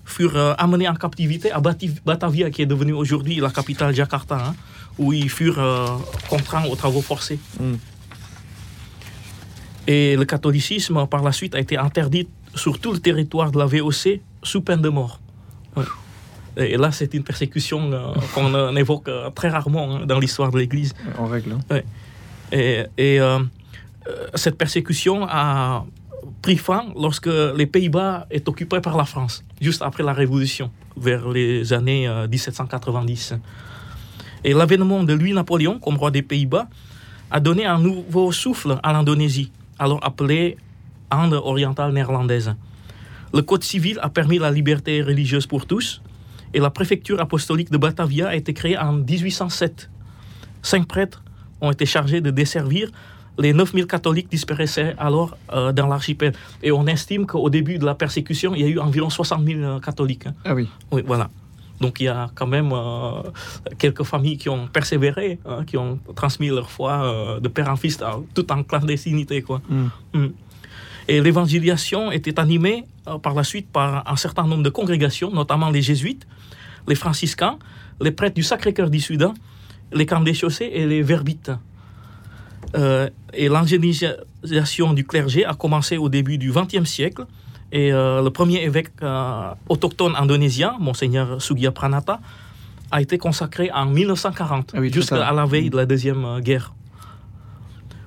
furent 0.04 0.36
euh, 0.36 0.52
amenés 0.58 0.88
en 0.88 0.94
captivité 0.94 1.50
à 1.50 1.60
Batavia, 1.60 2.50
qui 2.50 2.60
est 2.60 2.66
devenue 2.66 2.92
aujourd'hui 2.92 3.36
la 3.36 3.48
capitale 3.48 3.94
Jakarta, 3.94 4.48
hein, 4.48 4.54
où 4.98 5.12
ils 5.12 5.30
furent 5.30 5.60
euh, 5.60 5.86
contraints 6.28 6.64
aux 6.64 6.76
travaux 6.76 7.00
forcés. 7.00 7.38
Mm. 7.58 7.74
Et 9.86 10.16
le 10.16 10.24
catholicisme, 10.24 11.06
par 11.06 11.22
la 11.22 11.32
suite, 11.32 11.54
a 11.54 11.60
été 11.60 11.76
interdit 11.76 12.28
sur 12.54 12.78
tout 12.78 12.92
le 12.92 12.98
territoire 12.98 13.50
de 13.50 13.58
la 13.58 13.66
VOC 13.66 14.20
sous 14.42 14.62
peine 14.62 14.80
de 14.80 14.88
mort. 14.88 15.20
Et 16.56 16.76
là, 16.76 16.92
c'est 16.92 17.12
une 17.14 17.24
persécution 17.24 17.90
qu'on 18.34 18.76
évoque 18.76 19.10
très 19.34 19.48
rarement 19.48 19.96
hein, 19.96 20.06
dans 20.06 20.18
l'histoire 20.18 20.50
de 20.50 20.58
l'Église. 20.58 20.94
En 21.18 21.26
règle. 21.26 21.56
Hein. 21.70 21.80
Et, 22.52 22.84
et 22.96 23.20
euh, 23.20 23.40
cette 24.34 24.56
persécution 24.56 25.26
a 25.28 25.84
pris 26.42 26.56
fin 26.56 26.86
lorsque 26.94 27.26
les 27.56 27.66
Pays-Bas 27.66 28.26
est 28.30 28.48
occupés 28.48 28.80
par 28.80 28.96
la 28.96 29.04
France, 29.04 29.44
juste 29.60 29.82
après 29.82 30.02
la 30.02 30.12
Révolution, 30.12 30.70
vers 30.96 31.28
les 31.28 31.72
années 31.72 32.08
1790. 32.30 33.32
Euh, 33.32 33.36
Et 34.44 34.52
l'avènement 34.52 35.02
de 35.02 35.14
Louis-Napoléon 35.14 35.78
comme 35.80 35.96
roi 35.96 36.10
des 36.10 36.22
Pays-Bas 36.22 36.68
a 37.30 37.40
donné 37.40 37.66
un 37.66 37.78
nouveau 37.78 38.30
souffle 38.30 38.78
à 38.82 38.92
l'Indonésie, 38.92 39.50
alors 39.78 40.00
appelée 40.02 40.56
Inde 41.10 41.34
orientale 41.34 41.92
néerlandaise. 41.92 42.54
Le 43.32 43.42
Code 43.42 43.62
civil 43.62 43.98
a 44.02 44.08
permis 44.08 44.38
la 44.38 44.50
liberté 44.50 45.02
religieuse 45.02 45.46
pour 45.46 45.66
tous 45.66 46.02
et 46.54 46.60
la 46.60 46.70
préfecture 46.70 47.20
apostolique 47.20 47.70
de 47.70 47.76
Batavia 47.76 48.28
a 48.28 48.34
été 48.34 48.52
créée 48.54 48.78
en 48.78 48.92
1807. 48.92 49.90
Cinq 50.62 50.86
prêtres 50.86 51.22
ont 51.60 51.70
été 51.70 51.86
chargés 51.86 52.20
de 52.20 52.30
desservir 52.30 52.90
les 53.38 53.52
9000 53.52 53.86
catholiques 53.86 54.30
disparaissaient 54.30 54.94
alors 54.98 55.36
euh, 55.52 55.72
dans 55.72 55.88
l'archipel. 55.88 56.32
Et 56.62 56.70
on 56.70 56.86
estime 56.86 57.26
qu'au 57.26 57.50
début 57.50 57.78
de 57.78 57.84
la 57.84 57.94
persécution, 57.94 58.54
il 58.54 58.60
y 58.62 58.64
a 58.64 58.68
eu 58.68 58.78
environ 58.78 59.10
60 59.10 59.44
000 59.44 59.80
catholiques. 59.80 60.26
hein. 60.26 60.34
Ah 60.44 60.54
oui. 60.54 60.68
Oui, 60.92 61.02
voilà. 61.04 61.28
Donc 61.80 62.00
il 62.00 62.04
y 62.04 62.08
a 62.08 62.30
quand 62.34 62.46
même 62.46 62.72
euh, 62.72 63.22
quelques 63.78 64.04
familles 64.04 64.36
qui 64.36 64.48
ont 64.48 64.66
persévéré, 64.68 65.38
hein, 65.44 65.64
qui 65.66 65.76
ont 65.76 65.98
transmis 66.14 66.48
leur 66.48 66.70
foi 66.70 66.92
euh, 66.92 67.40
de 67.40 67.48
père 67.48 67.68
en 67.68 67.76
fils, 67.76 67.98
euh, 68.00 68.06
tout 68.34 68.50
en 68.52 68.62
clandestinité. 68.62 69.42
Quoi. 69.42 69.60
Mm. 69.68 69.86
Mm. 70.14 70.32
Et 71.08 71.20
l'évangélisation 71.20 72.12
était 72.12 72.38
animée 72.38 72.84
euh, 73.08 73.18
par 73.18 73.34
la 73.34 73.44
suite 73.44 73.68
par 73.70 74.08
un 74.10 74.16
certain 74.16 74.46
nombre 74.46 74.62
de 74.62 74.70
congrégations, 74.70 75.30
notamment 75.30 75.70
les 75.70 75.82
jésuites, 75.82 76.26
les 76.86 76.94
franciscains, 76.94 77.58
les 78.00 78.12
prêtres 78.12 78.34
du 78.34 78.42
Sacré-Cœur 78.42 78.88
du 78.88 79.00
Soudan, 79.00 79.34
les 79.92 80.06
camps 80.06 80.20
des 80.20 80.34
chaussées 80.34 80.70
et 80.72 80.86
les 80.86 81.02
verbites. 81.02 81.50
Et 83.34 83.48
l'angélisation 83.48 84.94
du 84.94 85.04
clergé 85.06 85.44
a 85.44 85.54
commencé 85.54 85.96
au 85.96 86.08
début 86.08 86.38
du 86.38 86.50
XXe 86.50 86.88
siècle. 86.90 87.24
Et 87.74 87.92
euh, 87.92 88.22
le 88.22 88.30
premier 88.30 88.62
évêque 88.62 88.90
euh, 89.02 89.50
autochtone 89.68 90.14
indonésien, 90.16 90.76
Monseigneur 90.80 91.42
Sugiya 91.42 91.72
Pranata, 91.72 92.20
a 92.92 93.02
été 93.02 93.18
consacré 93.18 93.70
en 93.72 93.86
1940, 93.86 94.70
Ah 94.74 94.80
oui, 94.80 94.90
très 94.90 95.00
jusqu'à 95.00 95.16
tard. 95.18 95.34
la 95.34 95.44
veille 95.44 95.70
de 95.70 95.76
la 95.76 95.84
Deuxième 95.84 96.24
euh, 96.24 96.40
Guerre. 96.40 96.72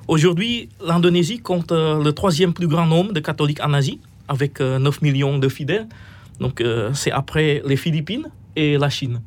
Aujourd'hui, 0.07 0.69
l'Indonésie 0.85 1.39
compte 1.39 1.71
le 1.73 2.11
troisième 2.11 2.53
plus 2.53 2.67
grand 2.67 2.85
nombre 2.85 3.11
de 3.11 3.19
catholiques 3.19 3.59
en 3.61 3.73
Asie, 3.73 3.99
avec 4.29 4.61
euh, 4.61 4.79
9 4.79 5.01
millions 5.01 5.37
de 5.37 5.49
fidèles. 5.49 5.87
Donc 6.39 6.63
c'est 6.93 7.11
après 7.11 7.61
les 7.65 7.75
Philippines 7.77 8.27
et 8.55 8.77
la 8.77 8.89
Chine. 8.89 9.21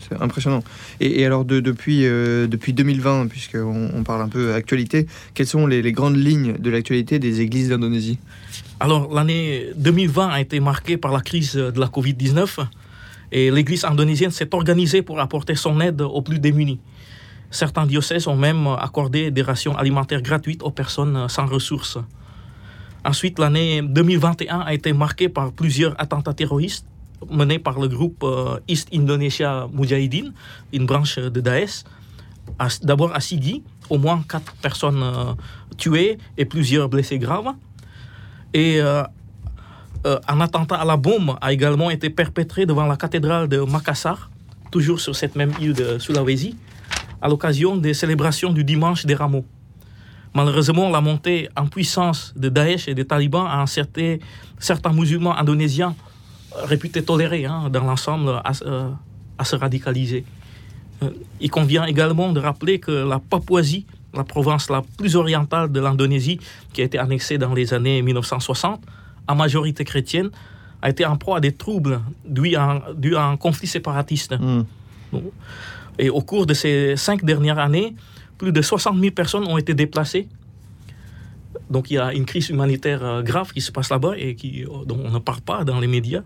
C'est 0.00 0.20
impressionnant. 0.20 0.62
Et, 1.00 1.20
et 1.20 1.26
alors, 1.26 1.44
de- 1.44 1.60
depuis, 1.60 2.04
euh, 2.06 2.46
depuis 2.46 2.72
2020, 2.72 3.26
puisqu'on 3.28 3.90
on 3.94 4.02
parle 4.02 4.22
un 4.22 4.28
peu 4.28 4.52
actualité, 4.54 5.06
quelles 5.34 5.46
sont 5.46 5.66
les, 5.66 5.80
les 5.82 5.92
grandes 5.92 6.16
lignes 6.16 6.54
de 6.58 6.70
l'actualité 6.70 7.18
des 7.18 7.40
églises 7.42 7.68
d'Indonésie? 7.70 8.18
Alors, 8.82 9.14
l'année 9.14 9.68
2020 9.76 10.28
a 10.28 10.40
été 10.40 10.58
marquée 10.58 10.96
par 10.96 11.12
la 11.12 11.20
crise 11.20 11.54
de 11.54 11.78
la 11.78 11.86
Covid-19 11.86 12.66
et 13.30 13.48
l'Église 13.48 13.84
indonésienne 13.84 14.32
s'est 14.32 14.52
organisée 14.52 15.02
pour 15.02 15.20
apporter 15.20 15.54
son 15.54 15.80
aide 15.80 16.00
aux 16.00 16.20
plus 16.20 16.40
démunis. 16.40 16.80
Certains 17.52 17.86
diocèses 17.86 18.26
ont 18.26 18.34
même 18.34 18.66
accordé 18.66 19.30
des 19.30 19.42
rations 19.42 19.76
alimentaires 19.76 20.20
gratuites 20.20 20.64
aux 20.64 20.72
personnes 20.72 21.28
sans 21.28 21.46
ressources. 21.46 21.96
Ensuite, 23.04 23.38
l'année 23.38 23.82
2021 23.82 24.58
a 24.58 24.74
été 24.74 24.92
marquée 24.92 25.28
par 25.28 25.52
plusieurs 25.52 25.94
attentats 26.00 26.34
terroristes 26.34 26.88
menés 27.30 27.60
par 27.60 27.78
le 27.78 27.86
groupe 27.86 28.24
euh, 28.24 28.58
East 28.66 28.88
Indonesia 28.92 29.68
Mujahideen, 29.72 30.32
une 30.72 30.86
branche 30.86 31.20
de 31.20 31.40
Daesh. 31.40 31.84
D'abord 32.82 33.14
à 33.14 33.20
Sigi, 33.20 33.62
au 33.90 33.98
moins 33.98 34.24
quatre 34.28 34.56
personnes 34.56 35.04
euh, 35.04 35.34
tuées 35.78 36.18
et 36.36 36.44
plusieurs 36.46 36.88
blessés 36.88 37.20
graves. 37.20 37.54
Et 38.54 38.80
euh, 38.80 39.02
euh, 40.06 40.18
un 40.28 40.40
attentat 40.40 40.76
à 40.76 40.84
la 40.84 40.96
bombe 40.96 41.36
a 41.40 41.52
également 41.52 41.90
été 41.90 42.10
perpétré 42.10 42.66
devant 42.66 42.86
la 42.86 42.96
cathédrale 42.96 43.48
de 43.48 43.60
Makassar, 43.60 44.30
toujours 44.70 45.00
sur 45.00 45.14
cette 45.14 45.36
même 45.36 45.52
île 45.60 45.74
de 45.74 45.98
Sulawesi, 45.98 46.56
à 47.20 47.28
l'occasion 47.28 47.76
des 47.76 47.94
célébrations 47.94 48.52
du 48.52 48.64
dimanche 48.64 49.06
des 49.06 49.14
rameaux. 49.14 49.44
Malheureusement, 50.34 50.88
la 50.88 51.00
montée 51.00 51.48
en 51.56 51.66
puissance 51.66 52.32
de 52.36 52.48
Daesh 52.48 52.88
et 52.88 52.94
des 52.94 53.04
talibans 53.04 53.46
a 53.46 53.60
incerté 53.60 54.20
certains 54.58 54.92
musulmans 54.92 55.36
indonésiens 55.36 55.94
euh, 56.56 56.64
réputés 56.64 57.02
tolérés 57.02 57.44
hein, 57.44 57.68
dans 57.70 57.84
l'ensemble 57.84 58.40
à, 58.42 58.52
euh, 58.64 58.90
se 59.44 59.56
radicaliser. 59.56 60.24
Euh, 61.02 61.10
il 61.40 61.50
convient 61.50 61.84
également 61.84 62.32
de 62.32 62.40
rappeler 62.40 62.78
que 62.78 62.90
la 62.90 63.18
Papouasie, 63.18 63.86
la 64.14 64.24
province 64.24 64.70
la 64.70 64.82
plus 64.98 65.16
orientale 65.16 65.70
de 65.72 65.80
l'Indonésie, 65.80 66.38
qui 66.72 66.82
a 66.82 66.84
été 66.84 66.98
annexée 66.98 67.38
dans 67.38 67.54
les 67.54 67.74
années 67.74 68.02
1960, 68.02 68.80
à 69.26 69.34
majorité 69.34 69.84
chrétienne, 69.84 70.30
a 70.82 70.90
été 70.90 71.06
en 71.06 71.16
proie 71.16 71.38
à 71.38 71.40
des 71.40 71.52
troubles 71.52 72.00
dus 72.24 72.56
à 72.56 72.64
un, 72.64 72.94
dus 72.94 73.16
à 73.16 73.24
un 73.24 73.36
conflit 73.36 73.68
séparatiste. 73.68 74.34
Hmm. 74.38 74.64
Et 75.98 76.10
au 76.10 76.20
cours 76.20 76.46
de 76.46 76.54
ces 76.54 76.96
cinq 76.96 77.24
dernières 77.24 77.58
années, 77.58 77.94
plus 78.38 78.52
de 78.52 78.60
60 78.60 78.98
000 78.98 79.12
personnes 79.12 79.46
ont 79.46 79.58
été 79.58 79.74
déplacées. 79.74 80.26
Donc 81.70 81.90
il 81.90 81.94
y 81.94 81.98
a 81.98 82.12
une 82.12 82.24
crise 82.24 82.48
humanitaire 82.48 83.04
euh, 83.04 83.22
grave 83.22 83.52
qui 83.52 83.60
se 83.60 83.70
passe 83.70 83.90
là-bas 83.90 84.14
et 84.16 84.34
qui, 84.34 84.64
euh, 84.64 84.84
dont 84.86 84.98
on 85.04 85.10
ne 85.10 85.18
parle 85.18 85.40
pas 85.40 85.64
dans 85.64 85.78
les 85.80 85.86
médias. 85.86 86.22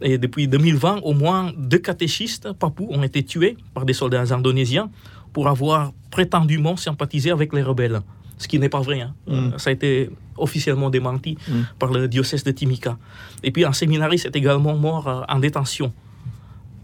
Et 0.00 0.18
depuis 0.18 0.48
2020, 0.48 1.00
au 1.02 1.12
moins 1.12 1.52
deux 1.56 1.78
catéchistes 1.78 2.52
papous 2.52 2.88
ont 2.90 3.02
été 3.02 3.22
tués 3.24 3.56
par 3.74 3.84
des 3.84 3.92
soldats 3.92 4.32
indonésiens 4.34 4.90
pour 5.38 5.46
avoir 5.46 5.92
prétendument 6.10 6.76
sympathisé 6.76 7.30
avec 7.30 7.52
les 7.52 7.62
rebelles. 7.62 8.00
Ce 8.38 8.48
qui 8.48 8.58
n'est 8.58 8.68
pas 8.68 8.80
vrai. 8.80 9.00
hein. 9.02 9.14
Euh, 9.28 9.56
ça 9.56 9.70
a 9.70 9.72
été 9.72 10.10
officiellement 10.36 10.90
démenti 10.90 11.32
Mm. 11.48 11.52
par 11.78 11.90
le 11.96 12.08
diocèse 12.08 12.42
de 12.42 12.50
Timika. 12.50 12.96
Et 13.44 13.52
puis 13.52 13.64
un 13.64 13.72
séminariste 13.72 14.26
est 14.26 14.34
également 14.42 14.76
mort 14.76 15.06
euh, 15.06 15.22
en 15.34 15.38
détention 15.38 15.92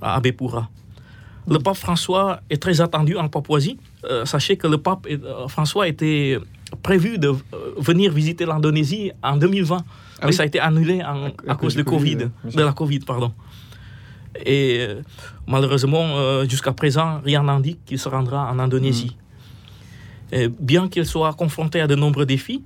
à 0.01 0.15
Abepura. 0.19 0.71
Le 1.49 1.59
pape 1.59 1.77
François 1.87 2.27
est 2.49 2.63
très 2.63 2.81
attendu 2.81 3.17
en 3.17 3.27
Papouasie. 3.29 3.77
Euh, 4.05 4.25
sachez 4.25 4.57
que 4.57 4.69
le 4.69 4.79
pape 4.79 5.05
François 5.49 5.89
était 5.89 6.39
prévu 6.89 7.19
de 7.19 7.31
venir 7.91 8.13
visiter 8.13 8.45
l'Indonésie 8.47 9.11
en 9.21 9.37
2020, 9.37 9.79
mais 10.23 10.27
oui 10.29 10.33
ça 10.33 10.45
a 10.45 10.47
été 10.47 10.61
annulé 10.61 11.03
en- 11.03 11.31
à, 11.53 11.57
cause 11.57 11.75
de 11.75 11.83
Covid, 11.83 12.19
de 12.59 12.63
la 12.69 12.73
Covid, 12.73 13.01
pardon. 13.01 13.33
Et 14.45 14.79
euh, 14.81 15.03
malheureusement, 15.47 16.17
euh, 16.17 16.45
jusqu'à 16.49 16.73
présent, 16.73 17.21
rien 17.25 17.43
n'indique 17.43 17.85
qu'il 17.85 17.99
se 17.99 18.09
rendra 18.09 18.51
en 18.51 18.59
Indonésie. 18.59 19.17
Et 20.33 20.49
bien 20.49 20.89
qu'il 20.89 21.07
soit 21.07 21.33
confronté 21.35 21.81
à 21.81 21.87
de 21.87 21.95
nombreux 21.95 22.27
défis, 22.27 22.63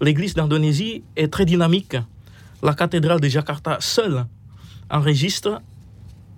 l'Église 0.00 0.34
d'Indonésie 0.34 1.02
est 1.16 1.28
très 1.32 1.44
dynamique. 1.44 1.96
La 2.62 2.74
cathédrale 2.74 3.20
de 3.20 3.28
Jakarta 3.28 3.78
seule 3.80 4.26
enregistre 4.90 5.60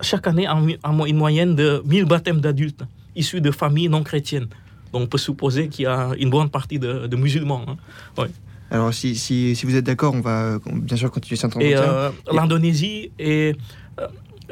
chaque 0.00 0.26
année 0.26 0.48
en, 0.48 0.66
en 0.84 0.92
mo- 0.92 1.06
une 1.06 1.16
moyenne 1.16 1.54
de 1.54 1.82
1000 1.84 2.04
baptêmes 2.06 2.40
d'adultes 2.40 2.84
issus 3.14 3.40
de 3.40 3.50
familles 3.50 3.88
non 3.88 4.02
chrétiennes. 4.02 4.48
Donc 4.92 5.02
on 5.02 5.06
peut 5.06 5.18
supposer 5.18 5.68
qu'il 5.68 5.84
y 5.84 5.86
a 5.86 6.10
une 6.18 6.30
bonne 6.30 6.48
partie 6.50 6.78
de, 6.78 7.06
de 7.06 7.16
musulmans. 7.16 7.64
hein. 8.16 8.26
Alors, 8.70 8.94
si, 8.94 9.14
si, 9.16 9.54
si 9.54 9.66
vous 9.66 9.76
êtes 9.76 9.84
d'accord, 9.84 10.14
on 10.14 10.20
va 10.20 10.58
bien 10.66 10.96
sûr 10.96 11.10
continuer 11.10 11.36
cet 11.36 11.50
Et 11.60 11.74
entretien. 11.76 11.92
euh, 11.94 12.10
l'Indonésie 12.32 13.10
est 13.18 13.54
euh, 14.00 14.06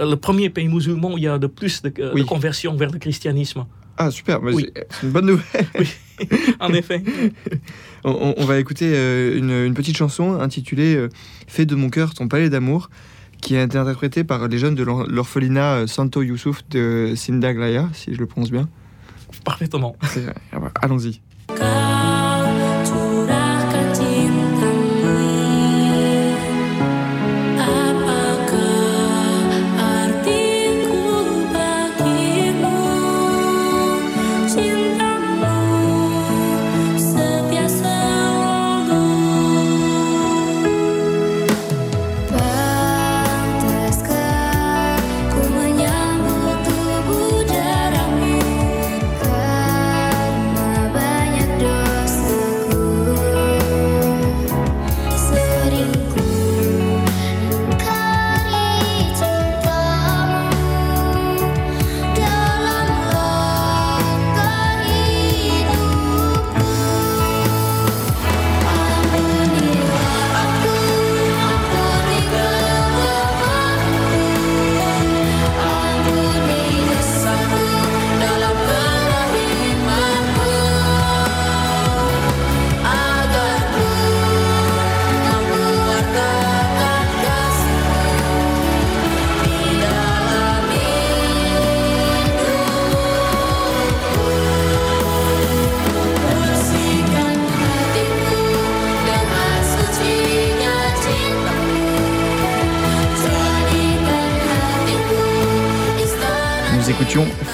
le 0.06 0.16
premier 0.16 0.50
pays 0.50 0.68
musulman 0.68 1.12
où 1.14 1.18
il 1.18 1.24
y 1.24 1.28
a 1.28 1.38
de 1.38 1.46
plus 1.46 1.82
de, 1.82 1.92
euh, 2.00 2.12
Oui. 2.14 2.22
de 2.22 2.26
conversions 2.26 2.74
vers 2.76 2.90
le 2.90 2.98
christianisme. 2.98 3.66
Ah, 3.96 4.10
super, 4.10 4.40
mais 4.40 4.52
oui. 4.54 4.70
c'est 4.74 5.02
une 5.06 5.12
bonne 5.12 5.26
nouvelle. 5.26 5.66
En 6.60 6.72
effet. 6.74 7.02
On, 8.04 8.44
va 8.44 8.58
écouter 8.58 8.92
euh, 8.94 9.38
une, 9.38 9.50
une 9.50 9.72
petite 9.74 9.96
chanson 9.96 10.38
intitulée 10.40 10.94
euh, 10.94 11.08
Fais 11.46 11.64
de 11.66 11.74
mon 11.74 11.88
cœur 11.90 12.12
ton 12.14 12.28
palais 12.28 12.50
d'amour, 12.50 12.90
qui 13.40 13.56
a 13.56 13.62
été 13.62 13.78
interprétée 13.78 14.22
par 14.24 14.46
les 14.48 14.58
jeunes 14.58 14.74
de 14.74 14.82
l'or- 14.82 15.06
l'orphelinat 15.08 15.86
Santo 15.86 16.22
Youssouf 16.22 16.62
de 16.70 17.14
Sindaglaya, 17.16 17.88
si 17.94 18.12
je 18.14 18.18
le 18.18 18.26
prononce 18.26 18.50
bien. 18.50 18.68
Parfaitement. 19.44 19.96
Ah 20.52 20.58
bah, 20.60 20.72
Allons-y. 20.82 21.20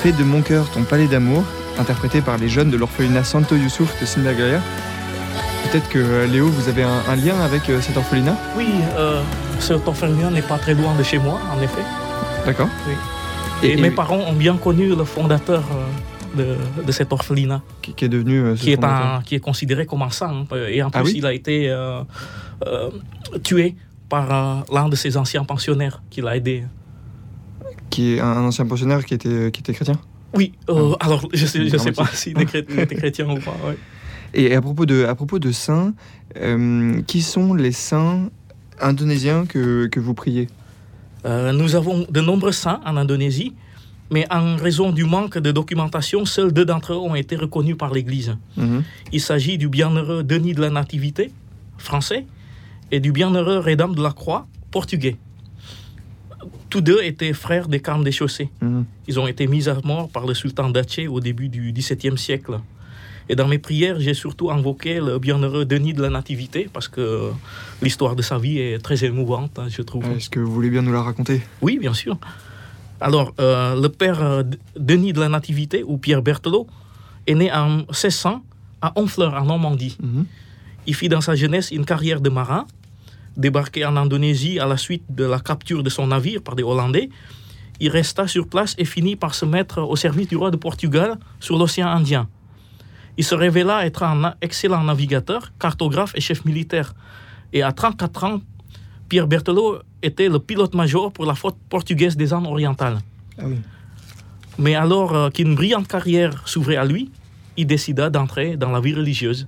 Fais 0.06 0.12
de 0.12 0.22
mon 0.22 0.40
cœur 0.40 0.70
ton 0.70 0.84
palais 0.84 1.08
d'amour, 1.08 1.42
interprété 1.80 2.20
par 2.20 2.38
les 2.38 2.48
jeunes 2.48 2.70
de 2.70 2.76
l'orphelinat 2.76 3.24
Santo 3.24 3.56
Youssouf 3.56 4.00
de 4.00 4.06
Sindagaya. 4.06 4.60
Peut-être 5.64 5.88
que 5.88 5.98
euh, 5.98 6.26
Léo, 6.28 6.46
vous 6.46 6.68
avez 6.68 6.84
un, 6.84 7.00
un 7.08 7.16
lien 7.16 7.36
avec 7.40 7.68
euh, 7.68 7.80
cet 7.80 7.96
orphelinat? 7.96 8.36
Oui, 8.56 8.68
euh, 8.96 9.20
cet 9.58 9.88
orphelinat 9.88 10.30
n'est 10.30 10.42
pas 10.42 10.58
très 10.58 10.74
loin 10.74 10.94
de 10.94 11.02
chez 11.02 11.18
moi, 11.18 11.40
en 11.52 11.60
effet. 11.60 11.82
D'accord. 12.46 12.68
Oui. 12.86 12.94
Et, 13.64 13.66
Et, 13.66 13.72
et 13.72 13.82
mes 13.82 13.90
parents 13.90 14.20
ont 14.28 14.32
bien 14.32 14.56
connu 14.58 14.94
le 14.94 15.02
fondateur 15.02 15.64
de, 16.36 16.54
de 16.86 16.92
cet 16.92 17.12
orphelinat, 17.12 17.62
qui, 17.82 17.92
qui 17.92 18.04
est 18.04 18.08
devenu 18.08 18.38
euh, 18.38 18.54
ce 18.56 18.62
qui 18.62 18.70
est, 18.70 18.84
un, 18.84 19.22
qui 19.24 19.34
est 19.34 19.40
considéré 19.40 19.86
comme 19.86 20.02
un 20.02 20.10
saint. 20.10 20.46
hein. 20.52 20.56
Et 20.68 20.84
en 20.84 20.90
plus, 20.90 21.00
Ah 21.00 21.02
oui? 21.04 21.14
il 21.16 21.26
a 21.26 21.32
été 21.32 21.74
tué 23.42 23.74
par 24.08 24.64
l'un 24.72 24.88
de 24.88 24.94
ses 24.94 25.16
anciens 25.16 25.42
pensionnaires 25.42 26.00
qui 26.10 26.20
l'a 26.20 26.36
aidé. 26.36 26.62
Qui 27.96 28.16
est 28.16 28.20
un, 28.20 28.44
ancien 28.44 28.66
pensionnaire 28.66 29.06
qui 29.06 29.14
était, 29.14 29.50
qui 29.50 29.60
était 29.60 29.72
chrétien. 29.72 29.98
Oui, 30.34 30.52
euh, 30.68 30.92
alors 31.00 31.26
je 31.32 31.46
sais, 31.46 31.66
je 31.66 31.78
sais 31.78 31.92
pas 31.92 32.04
s'il 32.12 32.38
était 32.38 32.62
chrétien 32.94 33.26
ou 33.30 33.38
pas. 33.38 33.56
ouais. 33.66 33.78
Et 34.34 34.54
à 34.54 34.60
propos 34.60 34.84
de, 34.84 35.06
à 35.06 35.14
propos 35.14 35.38
de 35.38 35.50
saints, 35.50 35.94
euh, 36.36 37.00
qui 37.06 37.22
sont 37.22 37.54
les 37.54 37.72
saints 37.72 38.28
indonésiens 38.82 39.46
que, 39.46 39.86
que 39.86 39.98
vous 39.98 40.12
priez 40.12 40.48
Euh, 41.24 41.52
nous 41.52 41.74
avons 41.74 42.06
de 42.10 42.20
nombreux 42.20 42.52
saints 42.52 42.80
en 42.84 42.98
Indonésie, 42.98 43.54
mais 44.10 44.26
en 44.30 44.56
raison 44.56 44.92
du 44.92 45.04
manque 45.04 45.38
de 45.38 45.50
documentation, 45.50 46.26
seuls 46.26 46.52
deux 46.52 46.66
d'entre 46.66 46.92
eux 46.92 46.98
ont 46.98 47.14
été 47.14 47.34
reconnus 47.34 47.78
par 47.78 47.94
l'Église. 47.94 48.36
Mhm. 48.58 48.82
Il 49.12 49.22
s'agit 49.22 49.56
du 49.56 49.68
bienheureux 49.70 50.22
Denis 50.22 50.52
de 50.52 50.60
la 50.60 50.68
Nativité, 50.70 51.32
français, 51.78 52.26
et 52.92 53.00
du 53.00 53.10
bienheureux 53.10 53.58
Rédam 53.58 53.94
de 53.94 54.02
la 54.02 54.12
Croix, 54.12 54.46
portugais. 54.70 55.16
Tous 56.76 56.82
deux 56.82 57.02
étaient 57.02 57.32
frères 57.32 57.68
des 57.68 57.80
Carmes 57.80 58.04
des 58.04 58.12
Chaussées. 58.12 58.50
Mhm. 58.60 58.84
Ils 59.08 59.18
ont 59.18 59.26
été 59.26 59.46
mis 59.46 59.66
à 59.66 59.80
mort 59.82 60.10
par 60.10 60.26
le 60.26 60.34
sultan 60.34 60.68
d'Aceh 60.68 61.08
au 61.08 61.20
début 61.20 61.48
du 61.48 61.72
XVIIe 61.72 62.18
siècle. 62.18 62.60
Et 63.30 63.34
dans 63.34 63.48
mes 63.48 63.56
prières, 63.56 63.98
j'ai 63.98 64.12
surtout 64.12 64.50
invoqué 64.50 65.00
le 65.00 65.18
bienheureux 65.18 65.64
Denis 65.64 65.94
de 65.94 66.02
la 66.02 66.10
Nativité, 66.10 66.68
parce 66.70 66.86
que 66.86 67.30
l'histoire 67.80 68.14
de 68.14 68.20
sa 68.20 68.36
vie 68.36 68.58
est 68.58 68.78
très 68.78 69.06
émouvante, 69.06 69.58
hein, 69.58 69.68
je 69.70 69.80
trouve. 69.80 70.04
Est-ce 70.18 70.28
que 70.28 70.38
vous 70.38 70.52
voulez 70.52 70.68
bien 70.68 70.82
nous 70.82 70.92
la 70.92 71.00
raconter? 71.00 71.40
Oui, 71.62 71.78
bien 71.78 71.94
sûr. 71.94 72.18
Alors, 73.00 73.32
euh, 73.40 73.80
le 73.80 73.88
père 73.88 74.22
euh, 74.22 74.42
Denis 74.78 75.14
de 75.14 75.20
la 75.20 75.30
Nativité, 75.30 75.82
ou 75.82 75.96
Pierre 75.96 76.20
Berthelot, 76.20 76.66
est 77.26 77.34
né 77.34 77.50
en 77.50 77.86
1600 77.88 78.42
à 78.82 78.92
Honfleur, 78.96 79.32
en 79.32 79.46
Normandie. 79.46 79.96
Mhm. 80.02 80.26
Il 80.86 80.94
fit 80.94 81.08
dans 81.08 81.22
sa 81.22 81.34
jeunesse 81.36 81.70
une 81.70 81.86
carrière 81.86 82.20
de 82.20 82.28
marin, 82.28 82.66
débarqué 83.36 83.84
en 83.84 83.96
Indonésie 83.96 84.58
à 84.58 84.66
la 84.66 84.76
suite 84.76 85.04
de 85.08 85.24
la 85.24 85.40
capture 85.40 85.82
de 85.82 85.90
son 85.90 86.08
navire 86.08 86.42
par 86.42 86.56
des 86.56 86.62
Hollandais. 86.62 87.08
Il 87.80 87.90
resta 87.90 88.26
sur 88.26 88.48
place 88.48 88.74
et 88.78 88.84
finit 88.84 89.16
par 89.16 89.34
se 89.34 89.44
mettre 89.44 89.82
au 89.82 89.96
service 89.96 90.28
du 90.28 90.36
roi 90.36 90.50
de 90.50 90.56
Portugal 90.56 91.18
sur 91.40 91.58
l'océan 91.58 91.88
Indien. 91.88 92.28
Il 93.18 93.24
se 93.24 93.34
révéla 93.34 93.86
être 93.86 94.02
un 94.02 94.34
excellent 94.40 94.82
navigateur, 94.82 95.52
cartographe 95.58 96.12
et 96.14 96.20
chef 96.20 96.44
militaire. 96.44 96.94
Et 97.52 97.62
à 97.62 97.72
34 97.72 98.24
ans, 98.24 98.40
Pierre 99.08 99.26
Berthelot 99.26 99.78
était 100.02 100.28
le 100.28 100.38
pilote-major 100.38 101.12
pour 101.12 101.26
la 101.26 101.34
flotte 101.34 101.56
portugaise 101.68 102.16
des 102.16 102.32
Indes 102.32 102.46
orientales. 102.46 102.98
Ah 103.38 103.44
oui. 103.46 103.56
Mais 104.58 104.74
alors 104.74 105.14
euh, 105.14 105.30
qu'une 105.30 105.54
brillante 105.54 105.86
carrière 105.86 106.46
s'ouvrait 106.48 106.76
à 106.76 106.84
lui, 106.84 107.10
il 107.56 107.66
décida 107.66 108.10
d'entrer 108.10 108.56
dans 108.56 108.70
la 108.70 108.80
vie 108.80 108.94
religieuse. 108.94 109.46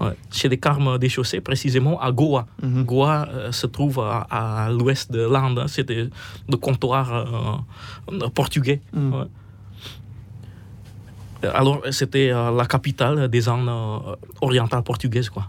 Ouais, 0.00 0.16
chez 0.32 0.48
les 0.48 0.58
Carmes 0.58 0.98
des 0.98 1.08
Chaussées, 1.08 1.40
précisément 1.40 2.00
à 2.00 2.10
Goa. 2.10 2.46
Mhm. 2.62 2.82
Goa 2.84 3.28
euh, 3.28 3.52
se 3.52 3.66
trouve 3.68 4.00
à, 4.00 4.26
à 4.30 4.70
l'ouest 4.70 5.12
de 5.12 5.20
l'Inde. 5.22 5.60
hein. 5.60 5.68
C'était 5.68 6.08
le 6.48 6.56
comptoir 6.56 7.12
euh, 8.12 8.28
portugais. 8.30 8.80
Mhm. 8.92 9.14
Ouais. 9.14 9.26
Alors, 11.52 11.82
c'était 11.90 12.30
euh, 12.32 12.50
la 12.50 12.66
capitale 12.66 13.28
des 13.28 13.48
Indes 13.48 14.16
orientales 14.40 14.82
portugaises. 14.82 15.28
Quoi. 15.28 15.46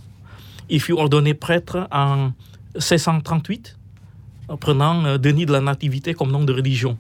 Il 0.70 0.82
fut 0.82 0.94
ordonné 0.94 1.34
prêtre 1.34 1.88
en 1.92 2.32
1638, 2.76 3.78
en 4.50 4.58
prenant 4.58 5.18
Denis 5.18 5.46
de 5.46 5.54
la 5.54 5.62
Nativité 5.62 6.14
comme 6.14 6.32
nom 6.32 6.44
de 6.44 6.54
religion. 6.54 6.98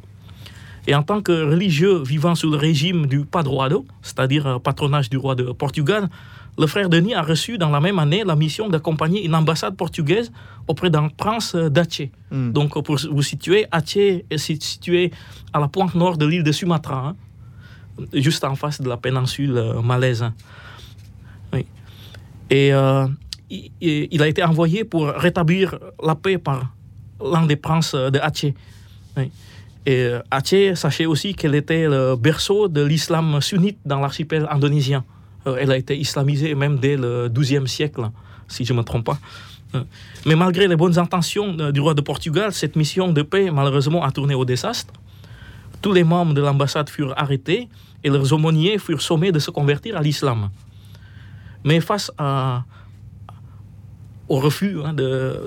Et 0.87 0.95
en 0.95 1.03
tant 1.03 1.21
que 1.21 1.31
religieux 1.51 2.01
vivant 2.03 2.35
sous 2.35 2.49
le 2.49 2.57
régime 2.57 3.07
du 3.07 3.25
Padroado, 3.25 3.85
c'est-à-dire 4.01 4.59
patronage 4.61 5.09
du 5.09 5.17
roi 5.17 5.35
de 5.35 5.43
Portugal, 5.51 6.09
le 6.57 6.67
frère 6.67 6.89
Denis 6.89 7.13
a 7.13 7.21
reçu 7.21 7.57
dans 7.57 7.69
la 7.69 7.79
même 7.81 7.99
année 7.99 8.23
la 8.23 8.35
mission 8.35 8.69
d'accompagner 8.69 9.25
une 9.25 9.35
ambassade 9.35 9.75
portugaise 9.75 10.31
auprès 10.67 10.89
d'un 10.89 11.09
prince 11.09 11.55
d'Aceh. 11.55 12.11
Mhm. 12.31 12.53
Donc, 12.53 12.81
pour 12.83 12.95
vous 13.11 13.21
situer, 13.21 13.65
Aceh 13.71 14.25
est 14.29 14.37
si- 14.37 14.59
situé 14.61 15.11
à 15.53 15.59
la 15.59 15.67
pointe 15.67 15.95
nord 15.95 16.17
de 16.17 16.25
l'île 16.25 16.43
de 16.43 16.51
Sumatra, 16.51 17.07
hein, 17.09 17.15
juste 18.13 18.43
en 18.43 18.55
face 18.55 18.79
de 18.81 18.87
la 18.89 18.97
péninsule 18.97 19.57
euh, 19.57 19.81
malaise. 19.81 20.23
hein. 20.23 20.33
Oui. 21.53 21.65
Et 22.49 22.73
euh, 22.73 23.07
il, 23.49 24.21
a 24.21 24.27
été 24.27 24.43
envoyé 24.43 24.83
pour 24.85 25.07
rétablir 25.07 25.77
la 26.03 26.15
paix 26.15 26.37
par 26.37 26.73
l'un 27.23 27.45
des 27.45 27.55
princes 27.57 27.93
de 27.95 28.19
Aceh. 28.19 28.53
Oui. 29.17 29.29
Et 29.85 29.97
euh, 30.05 30.21
Aceh, 30.31 30.75
sachez 30.75 31.05
aussi 31.05 31.35
qu'elle 31.35 31.53
était 31.55 31.87
le 31.87 32.15
berceau 32.15 32.67
de 32.67 32.81
l'islam 32.83 33.39
sunnite 33.41 33.77
dans 33.85 33.99
l'archipel 33.99 34.47
indonésien. 34.49 35.03
Euh, 35.47 35.57
elle 35.59 35.71
a 35.71 35.77
été 35.77 35.97
islamisée 35.97 36.55
même 36.55 36.77
dès 36.79 36.97
le 36.97 37.29
XIIe 37.29 37.67
siècle, 37.67 38.09
si 38.47 38.65
je 38.65 38.73
ne 38.73 38.79
me 38.79 38.83
trompe 38.83 39.05
pas. 39.05 39.19
Euh, 39.75 39.83
Mais 40.25 40.35
malgré 40.35 40.67
les 40.67 40.75
bonnes 40.75 40.97
intentions 40.97 41.55
euh, 41.59 41.71
du 41.71 41.79
roi 41.79 41.93
de 41.93 42.01
Portugal, 42.01 42.53
cette 42.53 42.75
mission 42.75 43.11
de 43.11 43.21
paix 43.21 43.51
malheureusement 43.51 44.03
a 44.03 44.11
tourné 44.11 44.33
au 44.35 44.45
désastre. 44.45 44.93
Tous 45.81 45.93
les 45.93 46.03
membres 46.03 46.33
de 46.33 46.41
l'ambassade 46.41 46.89
furent 46.89 47.13
arrêtés 47.17 47.69
et 48.03 48.09
leurs 48.09 48.33
aumôniers 48.33 48.79
furent 48.79 49.01
sommés 49.01 49.31
de 49.31 49.39
se 49.39 49.51
convertir 49.51 49.97
à 49.97 50.01
l'islam. 50.01 50.49
Mais 51.63 51.79
face 51.79 52.11
au 54.27 54.39
refus 54.39 54.77
hein, 54.83 54.93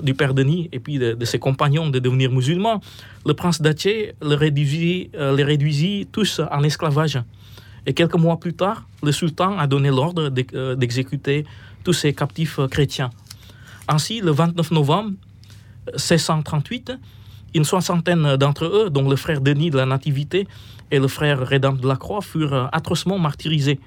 du 0.01 0.13
père 0.13 0.33
Denis 0.33 0.69
et 0.71 0.79
puis 0.79 0.97
de, 0.97 1.25
ses 1.25 1.39
compagnons 1.39 1.89
de 1.89 1.99
devenir 1.99 2.31
musulmans, 2.31 2.81
le 3.25 3.33
prince 3.33 3.61
euh, 3.61 4.11
les 4.21 5.43
réduisit 5.43 6.07
tous 6.11 6.41
en 6.51 6.63
esclavage. 6.63 7.19
Et 7.89 7.93
quelques 7.93 8.17
mois 8.17 8.39
plus 8.39 8.53
tard, 8.53 8.87
le 9.01 9.11
sultan 9.11 9.57
a 9.57 9.65
donné 9.65 9.89
l'ordre 9.89 10.31
euh, 10.53 10.75
d'exécuter 10.75 11.43
tous 11.83 11.93
ces 11.93 12.13
captifs 12.13 12.59
euh, 12.59 12.67
chrétiens. 12.67 13.09
Ainsi, 13.87 14.21
le 14.21 14.29
29 14.29 14.69
novembre 14.69 15.13
1638, 15.93 16.91
une 17.55 17.63
soixantaine 17.63 18.35
d'entre 18.35 18.65
eux, 18.65 18.91
dont 18.91 19.09
le 19.09 19.15
frère 19.15 19.41
Denis 19.41 19.71
de 19.71 19.77
la 19.77 19.87
Nativité 19.87 20.47
et 20.91 20.99
le 20.99 21.07
frère 21.07 21.39
Rédam 21.39 21.77
de 21.77 21.87
la 21.87 21.95
Croix, 21.95 22.21
furent 22.21 22.53
euh, 22.53 22.65
atrocement 22.71 23.17
martyrisés. 23.17 23.79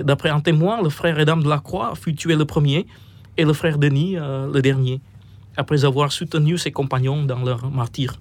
D'après 0.00 0.28
un 0.28 0.38
témoin, 0.38 0.80
le 0.80 0.88
frère 0.88 1.16
Rédam 1.16 1.42
de 1.42 1.48
la 1.48 1.58
Croix 1.58 1.96
fut 1.96 2.14
tué 2.14 2.36
le 2.36 2.44
premier 2.44 2.86
et 3.36 3.44
le 3.44 3.54
frère 3.54 3.78
Denis 3.78 4.14
le 4.14 4.60
dernier, 4.60 5.00
après 5.56 5.84
avoir 5.84 6.12
soutenu 6.12 6.58
ses 6.58 6.70
compagnons 6.70 7.24
dans 7.24 7.42
leur 7.42 7.70
martyre. 7.70 8.20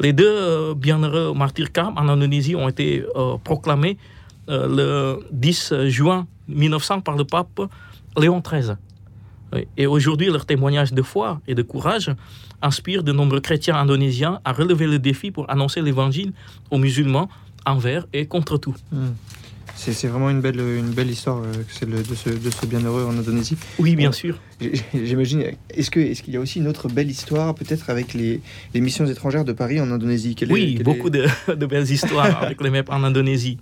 Les 0.00 0.12
deux 0.12 0.28
euh, 0.28 0.74
bienheureux 0.74 1.34
martyrs 1.34 1.70
carmes 1.70 1.96
en 1.96 2.08
Indonésie 2.08 2.56
ont 2.56 2.68
été 2.68 3.04
euh, 3.14 3.36
proclamés 3.42 3.96
euh, 4.48 5.18
le 5.18 5.26
10 5.30 5.86
juin 5.86 6.26
1900 6.48 7.00
par 7.00 7.16
le 7.16 7.24
pape 7.24 7.60
Léon 8.16 8.40
XIII. 8.40 8.74
Et 9.76 9.86
aujourd'hui, 9.86 10.26
leur 10.26 10.46
témoignage 10.46 10.92
de 10.92 11.02
foi 11.02 11.40
et 11.46 11.54
de 11.54 11.62
courage 11.62 12.10
inspire 12.60 13.04
de 13.04 13.12
nombreux 13.12 13.38
chrétiens 13.38 13.76
indonésiens 13.76 14.40
à 14.44 14.52
relever 14.52 14.88
le 14.88 14.98
défi 14.98 15.30
pour 15.30 15.48
annoncer 15.48 15.80
l'évangile 15.80 16.32
aux 16.72 16.78
musulmans 16.78 17.28
envers 17.64 18.04
et 18.12 18.26
contre 18.26 18.58
tout. 18.58 18.74
Mhm. 18.90 19.14
C'est 19.76 20.06
vraiment 20.06 20.30
une 20.30 20.40
belle, 20.40 20.60
une 20.60 20.90
belle 20.92 21.10
histoire, 21.10 21.38
euh, 21.38 21.52
celle 21.68 21.90
de 21.90 22.14
ce, 22.14 22.30
de 22.30 22.50
ce 22.50 22.64
bienheureux 22.64 23.04
en 23.04 23.18
Indonésie. 23.18 23.56
Oui, 23.78 23.96
bien 23.96 24.12
sûr. 24.12 24.38
J'imagine. 24.94 25.44
Est-ce 25.70 25.90
que 25.90 26.00
est-ce 26.00 26.22
qu'il 26.22 26.32
y 26.32 26.36
a 26.36 26.40
aussi 26.40 26.58
une 26.60 26.68
autre 26.68 26.88
belle 26.88 27.10
histoire, 27.10 27.54
peut-être 27.54 27.90
avec 27.90 28.14
les, 28.14 28.40
les 28.72 28.80
missions 28.80 29.04
étrangères 29.06 29.44
de 29.44 29.52
Paris 29.52 29.80
en 29.80 29.90
Indonésie? 29.90 30.34
Quelle 30.36 30.50
est- 30.50 30.54
Oui, 30.54 30.78
beaucoup 30.82 31.08
est- 31.08 31.10
de, 31.48 31.54
de 31.54 31.66
belles 31.66 31.90
histoires 31.90 32.42
avec 32.42 32.62
les 32.62 32.70
MEP 32.70 32.88
en 32.90 33.02
Indonésie. 33.04 33.58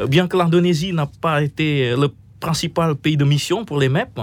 Euh, 0.00 0.06
Bien 0.06 0.26
que 0.26 0.36
l'Indonésie 0.36 0.92
n'a 0.92 1.06
pas 1.20 1.42
été 1.42 1.90
le 1.96 2.08
principal 2.40 2.96
pays 2.96 3.16
de 3.18 3.24
mission 3.24 3.64
pour 3.64 3.78
les 3.78 3.88
MEP, 3.88 4.18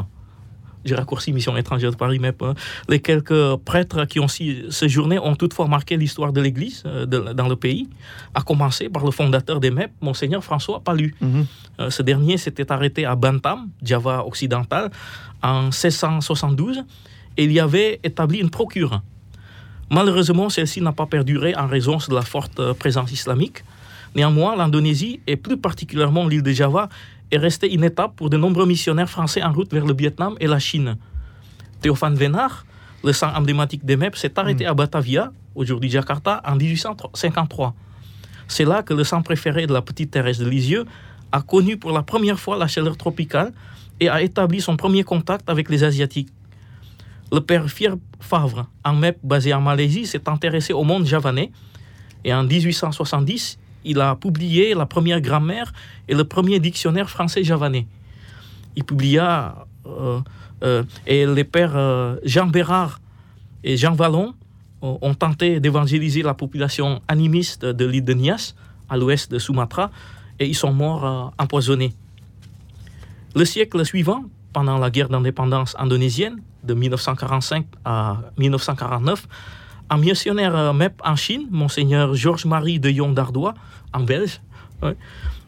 j'ai 0.87 0.95
raccourci 0.95 1.33
mission 1.33 1.55
étrangère 1.57 1.91
de 1.91 1.95
Paris 1.97 2.19
MEP, 2.19 2.41
hein, 2.41 2.53
les 2.89 2.99
quelques 2.99 3.55
prêtres 3.57 4.05
qui 4.05 4.19
ont 4.19 4.27
si- 4.27 4.63
séjourné 4.69 5.19
ont 5.19 5.35
toutefois 5.35 5.67
marqué 5.67 5.97
l'histoire 5.97 6.31
de 6.33 6.41
l'Église 6.41 6.83
euh, 6.85 7.05
dans 7.05 7.47
le 7.47 7.55
pays, 7.55 7.87
à 8.33 8.41
commencer 8.41 8.89
par 8.89 9.03
le 9.05 9.11
fondateur 9.11 9.59
des 9.59 9.69
MEP, 9.71 9.91
Monseigneur 10.01 10.43
François 10.43 10.79
Palu. 10.79 11.13
Mhm. 11.21 11.45
Euh, 11.79 11.89
ce 11.89 12.01
dernier 12.01 12.37
s'était 12.37 12.71
arrêté 12.71 13.05
à 13.05 13.15
Bantam, 13.15 13.69
Java 13.83 14.23
occidental, 14.25 14.89
en 15.43 15.63
1672 15.69 16.83
et 17.37 17.43
il 17.43 17.51
y 17.51 17.59
avait 17.59 17.99
établi 18.03 18.39
une 18.39 18.49
procure. 18.49 19.01
Malheureusement, 19.89 20.49
celle-ci 20.49 20.81
n'a 20.81 20.91
pas 20.91 21.05
perduré 21.05 21.55
en 21.55 21.67
raison 21.67 21.97
de 21.97 22.15
la 22.15 22.21
forte 22.23 22.59
euh, 22.59 22.73
présence 22.73 23.11
islamique. 23.11 23.63
Néanmoins, 24.15 24.55
l'Indonésie, 24.55 25.19
et 25.27 25.35
plus 25.35 25.57
particulièrement 25.57 26.27
l'île 26.27 26.41
de 26.43 26.51
Java, 26.51 26.89
est 27.31 27.37
restée 27.37 27.73
une 27.73 27.83
étape 27.83 28.15
pour 28.15 28.29
de 28.29 28.37
nombreux 28.37 28.65
missionnaires 28.65 29.09
français 29.09 29.43
en 29.43 29.51
route 29.51 29.71
vers 29.71 29.85
le 29.85 29.93
Vietnam 29.93 30.35
et 30.39 30.47
la 30.47 30.59
Chine. 30.59 30.97
Théophane 31.81 32.15
Vénard, 32.15 32.65
le 33.03 33.13
sang 33.13 33.33
emblématique 33.35 33.85
des 33.85 33.97
MEP, 33.97 34.15
s'est 34.15 34.37
arrêté 34.39 34.65
à 34.65 34.73
Batavia, 34.73 35.31
aujourd'hui 35.55 35.89
Jakarta, 35.89 36.41
en 36.45 36.55
1853. 36.55 37.75
C'est 38.47 38.65
là 38.65 38.81
que 38.81 38.93
le 38.93 39.03
sang 39.03 39.21
préféré 39.21 39.67
de 39.67 39.73
la 39.73 39.81
petite 39.81 40.11
Thérèse 40.11 40.39
de 40.39 40.49
Lisieux 40.49 40.85
a 41.31 41.41
connu 41.41 41.77
pour 41.77 41.91
la 41.91 42.01
première 42.01 42.39
fois 42.39 42.57
la 42.57 42.67
chaleur 42.67 42.95
tropicale 42.95 43.51
et 43.99 44.09
a 44.09 44.21
établi 44.21 44.61
son 44.61 44.77
premier 44.77 45.03
contact 45.03 45.49
avec 45.49 45.69
les 45.69 45.83
Asiatiques. 45.83 46.29
Le 47.31 47.41
père 47.41 47.65
Pierre 47.65 47.97
Favre, 48.21 48.67
un 48.85 48.93
MEP 48.93 49.19
basé 49.23 49.53
en 49.53 49.59
Malaisie, 49.59 50.05
s'est 50.05 50.29
intéressé 50.29 50.71
au 50.71 50.83
monde 50.83 51.05
javanais 51.05 51.51
et 52.23 52.33
en 52.33 52.43
1870, 52.43 53.59
il 53.87 53.99
a 54.01 54.15
publié 54.15 54.73
la 54.73 54.85
première 54.85 55.21
grammaire 55.21 55.71
et 56.07 56.13
le 56.13 56.23
premier 56.25 56.59
dictionnaire 56.59 57.09
français 57.09 57.43
javanais. 57.43 57.87
Il 58.75 58.83
publia, 58.83 59.65
euh, 59.87 60.19
euh, 60.63 60.83
et 61.07 61.25
les 61.25 61.43
pères 61.43 61.75
euh, 61.75 62.17
Jean 62.23 62.47
Bérard 62.47 62.99
et 63.63 63.77
Jean 63.77 63.93
Vallon 63.93 64.33
ont 64.81 65.15
tenté 65.15 65.59
d'évangéliser 65.59 66.21
la 66.21 66.35
population 66.35 67.01
animiste 67.07 67.65
de 67.65 67.85
l'île 67.85 68.05
de 68.05 68.13
Nias, 68.13 68.53
à 68.89 68.95
l'ouest 68.95 69.31
de 69.31 69.39
Sumatra, 69.39 69.89
et 70.37 70.45
ils 70.45 70.55
sont 70.55 70.71
morts 70.71 71.33
empoisonnés. 71.39 71.95
Le 73.35 73.43
siècle 73.43 73.83
suivant, 73.83 74.25
pendant 74.53 74.77
la 74.77 74.91
guerre 74.91 75.09
d'indépendance 75.09 75.75
indonésienne, 75.79 76.37
de 76.63 76.75
1945 76.75 77.65
à 77.85 78.17
1949, 78.37 79.27
un 79.89 79.97
missionnaire 79.97 80.55
euh, 80.55 80.73
MEP 80.73 81.01
en 81.03 81.15
Chine, 81.15 81.47
Monseigneur 81.51 82.13
Georges-Marie 82.13 82.79
de 82.79 82.89
Jong 82.89 83.13
d'Ardois, 83.13 83.53
en 83.93 84.01
belge, 84.01 84.41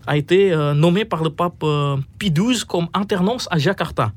a 0.07 0.17
été 0.17 0.51
euh, 0.51 0.73
nommé 0.73 1.05
par 1.05 1.23
le 1.23 1.29
pape 1.29 1.63
euh, 1.63 1.97
Pie 2.17 2.31
XII 2.31 2.65
comme 2.67 2.87
internos 2.93 3.47
à 3.51 3.57
Jakarta. 3.57 4.11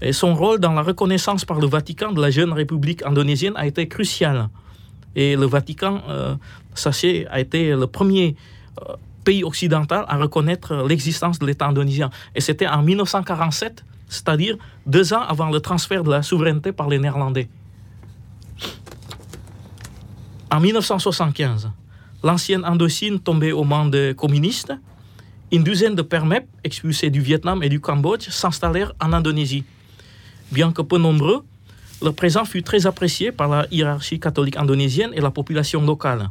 Et 0.00 0.12
son 0.12 0.34
rôle 0.34 0.58
dans 0.58 0.72
la 0.72 0.82
reconnaissance 0.82 1.44
par 1.44 1.60
le 1.60 1.68
Vatican 1.68 2.10
de 2.10 2.20
la 2.20 2.30
jeune 2.30 2.52
république 2.52 3.04
indonésienne 3.04 3.52
a 3.54 3.68
été 3.68 3.86
crucial. 3.86 4.48
Et 5.14 5.36
le 5.36 5.46
Vatican, 5.46 6.02
sachez, 6.74 7.28
a 7.30 7.38
été 7.38 7.70
le 7.70 7.86
premier 7.86 8.34
pays 9.22 9.44
occidental 9.44 10.04
à 10.08 10.16
reconnaître 10.16 10.84
l'existence 10.88 11.38
de 11.38 11.46
l'État 11.46 11.68
indonésien. 11.68 12.10
Et 12.34 12.40
c'était 12.40 12.66
en 12.66 12.82
1947, 12.82 13.84
c'est-à-dire 14.08 14.56
deux 14.86 15.14
ans 15.14 15.22
avant 15.22 15.50
le 15.50 15.60
transfert 15.60 16.02
de 16.02 16.10
la 16.10 16.22
souveraineté 16.22 16.72
par 16.72 16.88
les 16.88 16.98
Néerlandais. 16.98 17.48
En 20.52 20.60
1975, 20.60 21.70
l'ancienne 22.22 22.62
Indochine 22.64 23.18
tombée 23.18 23.52
aux 23.52 23.64
mains 23.64 23.86
des 23.88 24.12
communistes, 24.14 24.72
une 25.50 25.64
douzaine 25.64 25.94
de 25.94 26.02
pères 26.02 26.26
MEP 26.26 26.46
expulsés 26.62 27.08
du 27.10 27.20
Vietnam 27.20 27.62
et 27.62 27.70
du 27.70 27.80
Cambodge 27.80 28.28
s'installèrent 28.28 28.92
en 29.00 29.12
Indonésie. 29.14 29.64
Bien 30.50 30.70
que 30.72 30.82
peu 30.82 30.98
nombreux, 30.98 31.42
leur 32.02 32.14
présence 32.14 32.48
fut 32.50 32.62
très 32.62 32.86
appréciée 32.86 33.32
par 33.32 33.48
la 33.48 33.66
hiérarchie 33.70 34.20
catholique 34.20 34.58
indonésienne 34.58 35.10
et 35.14 35.20
la 35.22 35.30
population 35.30 35.80
locale. 35.84 36.28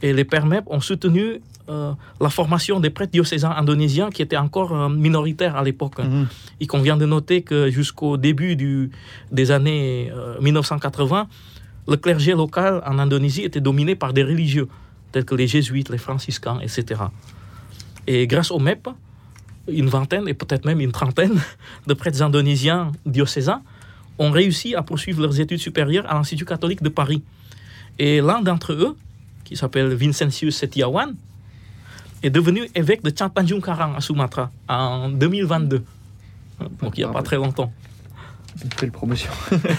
Et 0.00 0.14
les 0.14 0.24
pères 0.24 0.46
MEP 0.46 0.64
ont 0.68 0.80
soutenu 0.80 1.40
euh, 1.68 1.92
la 2.20 2.30
formation 2.30 2.80
des 2.80 2.90
prêtres 2.90 3.12
diocésains 3.12 3.50
indonésiens 3.56 4.10
qui 4.10 4.22
étaient 4.22 4.36
encore 4.38 4.72
euh, 4.74 4.88
minoritaires 4.88 5.56
à 5.56 5.62
l'époque. 5.62 5.98
Mhm. 5.98 6.26
Il 6.60 6.66
convient 6.66 6.96
de 6.96 7.04
noter 7.06 7.42
que 7.42 7.70
jusqu'au 7.70 8.16
début 8.16 8.56
du- 8.56 8.90
des 9.32 9.50
années 9.50 10.10
euh, 10.14 10.38
1980, 10.40 11.26
le 11.86 11.96
clergé 11.96 12.32
local 12.32 12.82
en 12.86 12.98
Indonésie 12.98 13.42
était 13.42 13.60
dominé 13.60 13.94
par 13.94 14.12
des 14.12 14.22
religieux, 14.22 14.68
tels 15.12 15.24
que 15.24 15.34
les 15.34 15.46
jésuites, 15.46 15.90
les 15.90 15.98
franciscains, 15.98 16.58
etc. 16.60 17.02
Et 18.06 18.26
grâce 18.26 18.50
au 18.50 18.58
MEP, 18.58 18.88
une 19.68 19.88
vingtaine 19.88 20.28
et 20.28 20.34
peut-être 20.34 20.64
même 20.64 20.80
une 20.80 20.92
trentaine 20.92 21.40
de 21.86 21.94
prêtres 21.94 22.22
indonésiens 22.22 22.92
diocésains 23.06 23.62
ont 24.18 24.30
réussi 24.30 24.74
à 24.74 24.82
poursuivre 24.82 25.20
leurs 25.22 25.40
études 25.40 25.58
supérieures 25.58 26.08
à 26.10 26.14
l'Institut 26.14 26.44
catholique 26.44 26.82
de 26.82 26.88
Paris. 26.88 27.22
Et 27.98 28.20
l'un 28.20 28.40
d'entre 28.42 28.72
eux, 28.72 28.96
qui 29.44 29.56
s'appelle 29.56 29.94
Vincentius 29.94 30.56
Setiawan, 30.56 31.14
est 32.22 32.30
devenu 32.30 32.68
évêque 32.74 33.02
de 33.02 33.10
Tanjung 33.10 33.62
à 33.68 34.00
Sumatra 34.00 34.50
en 34.68 35.10
2022. 35.10 35.84
Donc 36.80 36.96
il 36.96 37.00
n'y 37.00 37.04
a 37.04 37.08
pas 37.08 37.22
très 37.22 37.36
longtemps. 37.36 37.72
Promotion. 38.92 39.30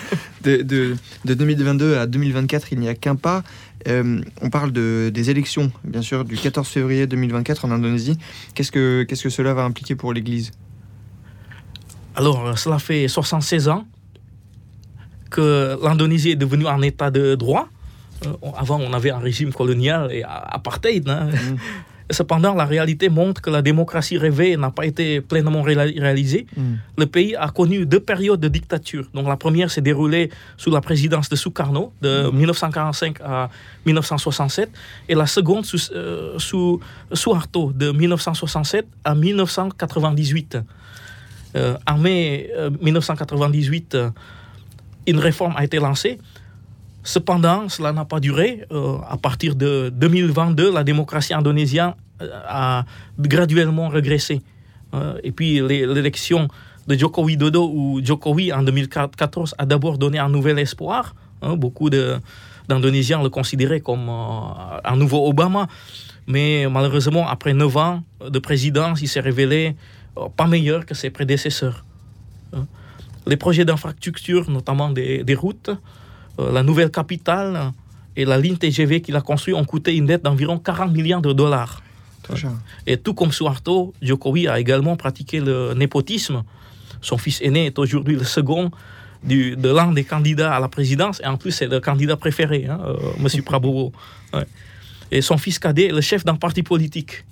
de, 0.43 0.57
de- 0.61 0.95
de 1.25 1.33
2022 1.33 1.97
à 1.97 2.05
2024, 2.07 2.67
il 2.73 2.79
n'y 2.79 2.89
a 2.89 2.95
qu'un 2.95 3.15
pas. 3.15 3.43
Euh, 3.87 4.21
on 4.41 4.49
parle 4.49 4.71
de, 4.71 5.09
des 5.13 5.29
élections, 5.29 5.71
bien 5.83 6.01
sûr, 6.01 6.25
du 6.25 6.35
14 6.37 6.67
février 6.67 7.07
2024 7.07 7.65
en 7.65 7.71
Indonésie. 7.71 8.17
Qu'est-ce 8.53 8.71
que, 8.71 9.03
qu'est-ce 9.03 9.23
que 9.23 9.29
cela 9.29 9.53
va 9.53 9.63
impliquer 9.63 9.95
pour 9.95 10.11
l'Église? 10.13 10.51
Alors, 12.15 12.47
euh, 12.47 12.55
cela 12.55 12.79
fait 12.79 13.07
76 13.07 13.67
ans 13.69 13.85
que 15.29 15.77
l'Indonésie 15.83 16.31
est 16.31 16.35
devenue 16.35 16.67
un 16.67 16.81
état 16.81 17.11
de 17.11 17.35
droit. 17.35 17.67
Euh, 18.25 18.33
avant, 18.57 18.79
on 18.79 18.93
avait 18.93 19.11
un 19.11 19.19
régime 19.19 19.51
colonial 19.53 20.11
et 20.11 20.23
apartheid. 20.23 21.07
hein. 21.09 21.29
Mm. 21.31 21.55
Cependant, 22.11 22.53
la 22.53 22.65
réalité 22.65 23.09
montre 23.09 23.41
que 23.41 23.49
la 23.49 23.61
démocratie 23.61 24.17
rêvée 24.17 24.57
n'a 24.57 24.69
pas 24.69 24.85
été 24.85 25.21
pleinement 25.21 25.61
réalisée. 25.63 26.45
Mm. 26.55 26.61
Le 26.97 27.05
pays 27.07 27.35
a 27.35 27.49
connu 27.49 27.85
deux 27.85 27.99
périodes 27.99 28.39
de 28.39 28.47
dictature. 28.47 29.07
Donc, 29.13 29.27
la 29.27 29.37
première 29.37 29.71
s'est 29.71 29.81
déroulée 29.81 30.29
sous 30.57 30.69
la 30.69 30.81
présidence 30.81 31.29
de 31.29 31.35
Sukarno, 31.35 31.93
de 32.01 32.29
1945 32.29 33.21
à 33.21 33.49
1967, 33.85 34.69
et 35.09 35.15
la 35.15 35.25
seconde 35.25 35.65
sous, 35.65 35.91
euh, 35.93 36.37
sous 36.37 36.79
Suharto, 37.13 37.71
de 37.73 37.91
1967 37.91 38.85
à 39.03 39.15
1998. 39.15 40.57
Euh, 41.55 41.77
en 41.87 41.97
mai 41.97 42.49
euh, 42.55 42.69
1998, 42.81 43.95
euh, 43.95 44.09
une 45.07 45.19
réforme 45.19 45.53
a 45.55 45.63
été 45.63 45.77
lancée. 45.79 46.19
Cependant, 47.05 47.69
cela 47.69 47.93
n'a 47.93 48.03
pas 48.03 48.19
duré. 48.19 48.65
Euh, 48.71 48.97
à 49.07 49.15
partir 49.17 49.55
de 49.55 49.89
2022, 49.93 50.73
la 50.73 50.83
démocratie 50.83 51.35
indonésienne 51.35 51.93
euh, 52.21 52.27
a 52.47 52.83
graduellement 53.19 53.89
régressé. 53.89 54.41
Euh, 54.95 55.17
et 55.23 55.31
puis 55.31 55.61
l'é- 55.61 55.85
l'élection 55.85 56.47
de 56.87 56.97
Joko 56.97 57.23
Widodo 57.23 57.69
ou 57.71 58.01
Jokowi 58.03 58.51
en 58.51 58.63
2014 58.63 59.53
a 59.57 59.65
d'abord 59.67 59.97
donné 59.99 60.17
un 60.17 60.29
nouvel 60.29 60.57
espoir. 60.59 61.13
hein. 61.43 61.55
beaucoup 61.55 61.89
d'Indonésiens 61.91 63.21
le 63.21 63.29
considéraient 63.29 63.81
comme 63.81 64.09
un 64.09 64.95
nouveau 64.95 65.27
Obama. 65.29 65.67
Mais 66.27 66.67
malheureusement, 66.71 67.27
après 67.27 67.53
9 67.53 67.77
ans 67.77 68.03
de 68.27 68.39
présidence, 68.39 69.01
il 69.01 69.07
s'est 69.07 69.19
révélé 69.19 69.75
pas 70.37 70.47
meilleur 70.47 70.85
que 70.87 70.95
ses 70.95 71.11
prédécesseurs. 71.11 71.85
Hein. 72.53 72.65
Les 73.27 73.37
projets 73.37 73.65
d'infrastructure, 73.65 74.49
notamment 74.49 74.89
des, 74.89 75.23
routes, 75.35 75.69
la 76.37 76.63
nouvelle 76.63 76.91
capitale 76.91 77.55
euh, 77.55 77.69
et 78.15 78.25
la 78.25 78.37
ligne 78.37 78.57
TGV 78.57 79.01
qu'il 79.01 79.15
a 79.15 79.21
construite 79.21 79.55
ont 79.55 79.65
coûté 79.65 79.95
une 79.95 80.05
dette 80.05 80.23
d'environ 80.23 80.57
40 80.57 80.91
milliards 80.93 81.21
de 81.21 81.33
dollars. 81.33 81.81
Et 82.87 82.97
tout 82.97 83.13
comme 83.13 83.31
Suharto, 83.31 83.93
Jokowi 84.01 84.47
a 84.47 84.59
également 84.59 84.95
pratiqué 84.95 85.39
le 85.39 85.73
népotisme. 85.75 86.43
Son 87.01 87.17
fils 87.19 87.39
aîné 87.41 87.67
est 87.67 87.77
aujourd'hui 87.77 88.15
le 88.15 88.23
second 88.23 88.71
du- 89.23 89.55
de 89.55 89.69
l'un 89.69 89.91
des 89.91 90.03
candidats 90.03 90.53
à 90.55 90.59
la 90.59 90.67
présidence, 90.67 91.21
et 91.23 91.27
en 91.27 91.37
plus 91.37 91.51
c'est 91.51 91.67
le 91.67 91.79
candidat 91.79 92.15
préféré, 92.17 92.65
hein, 92.67 92.79
euh, 92.85 92.95
Monsieur 93.19 93.43
Prabowo. 93.49 93.91
Ouais. 94.33 94.45
Et 95.11 95.21
son 95.21 95.37
fils 95.37 95.59
cadet 95.59 95.87
est 95.89 95.91
le 95.91 96.01
chef 96.01 96.25
d'un 96.25 96.35
parti 96.35 96.63
politique. 96.63 97.25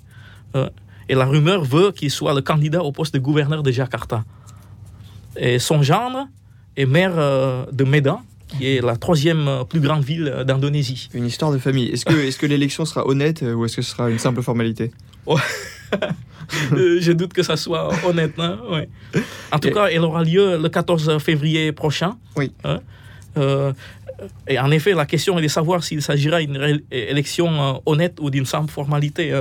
Euh, 0.54 0.68
et 1.08 1.14
la 1.16 1.24
rumeur 1.24 1.64
veut 1.64 1.90
qu'il 1.90 2.10
soit 2.10 2.32
le 2.34 2.40
candidat 2.42 2.82
au 2.84 2.92
poste 2.92 3.14
de 3.14 3.18
gouverneur 3.18 3.62
de 3.64 3.72
Jakarta. 3.72 4.22
Et 5.36 5.58
son 5.58 5.82
gendre 5.82 6.28
est 6.76 6.86
maire 6.86 7.12
euh, 7.16 7.64
de 7.72 7.82
Medan, 7.84 8.22
qui 8.48 8.66
est 8.66 8.80
la 8.84 8.96
troisième 8.96 9.48
euh, 9.48 9.64
plus 9.64 9.80
grande 9.80 10.04
ville 10.04 10.28
euh, 10.32 10.44
d'Indonésie. 10.44 11.08
Une 11.14 11.26
histoire 11.26 11.50
de 11.52 11.58
famille. 11.58 11.88
Est-ce 11.88 12.04
que, 12.04 12.14
est-ce 12.14 12.38
que 12.38 12.46
l'élection 12.46 12.84
sera 12.84 13.06
honnête 13.06 13.42
euh, 13.42 13.54
ou 13.54 13.64
est-ce 13.64 13.76
que 13.76 13.82
ce 13.82 13.90
sera 13.90 14.10
une 14.10 14.18
simple 14.18 14.42
formalité? 14.42 14.90
Euh, 16.72 16.98
je 17.00 17.12
doute 17.12 17.32
que 17.32 17.42
ça 17.42 17.56
soit 17.56 17.88
honnête. 18.04 18.34
hein, 18.38 18.58
ouais. 18.70 18.86
En 19.50 19.58
tout 19.58 19.68
Et- 19.68 19.72
cas, 19.72 19.86
elle 19.86 20.02
aura 20.02 20.22
lieu 20.22 20.58
le 20.58 20.68
14 20.68 21.16
février 21.18 21.72
prochain. 21.72 22.18
Oui. 22.36 22.52
Hein. 22.64 22.80
Euh, 23.38 23.72
et 24.46 24.58
en 24.58 24.70
effet, 24.70 24.92
la 24.92 25.06
question 25.06 25.38
est 25.38 25.42
de 25.42 25.48
savoir 25.48 25.82
s'il 25.82 26.02
s'agira 26.02 26.40
d'une 26.42 26.82
élection 26.90 27.80
honnête 27.86 28.18
ou 28.20 28.28
d'une 28.28 28.44
simple 28.44 28.70
formalité. 28.70 29.32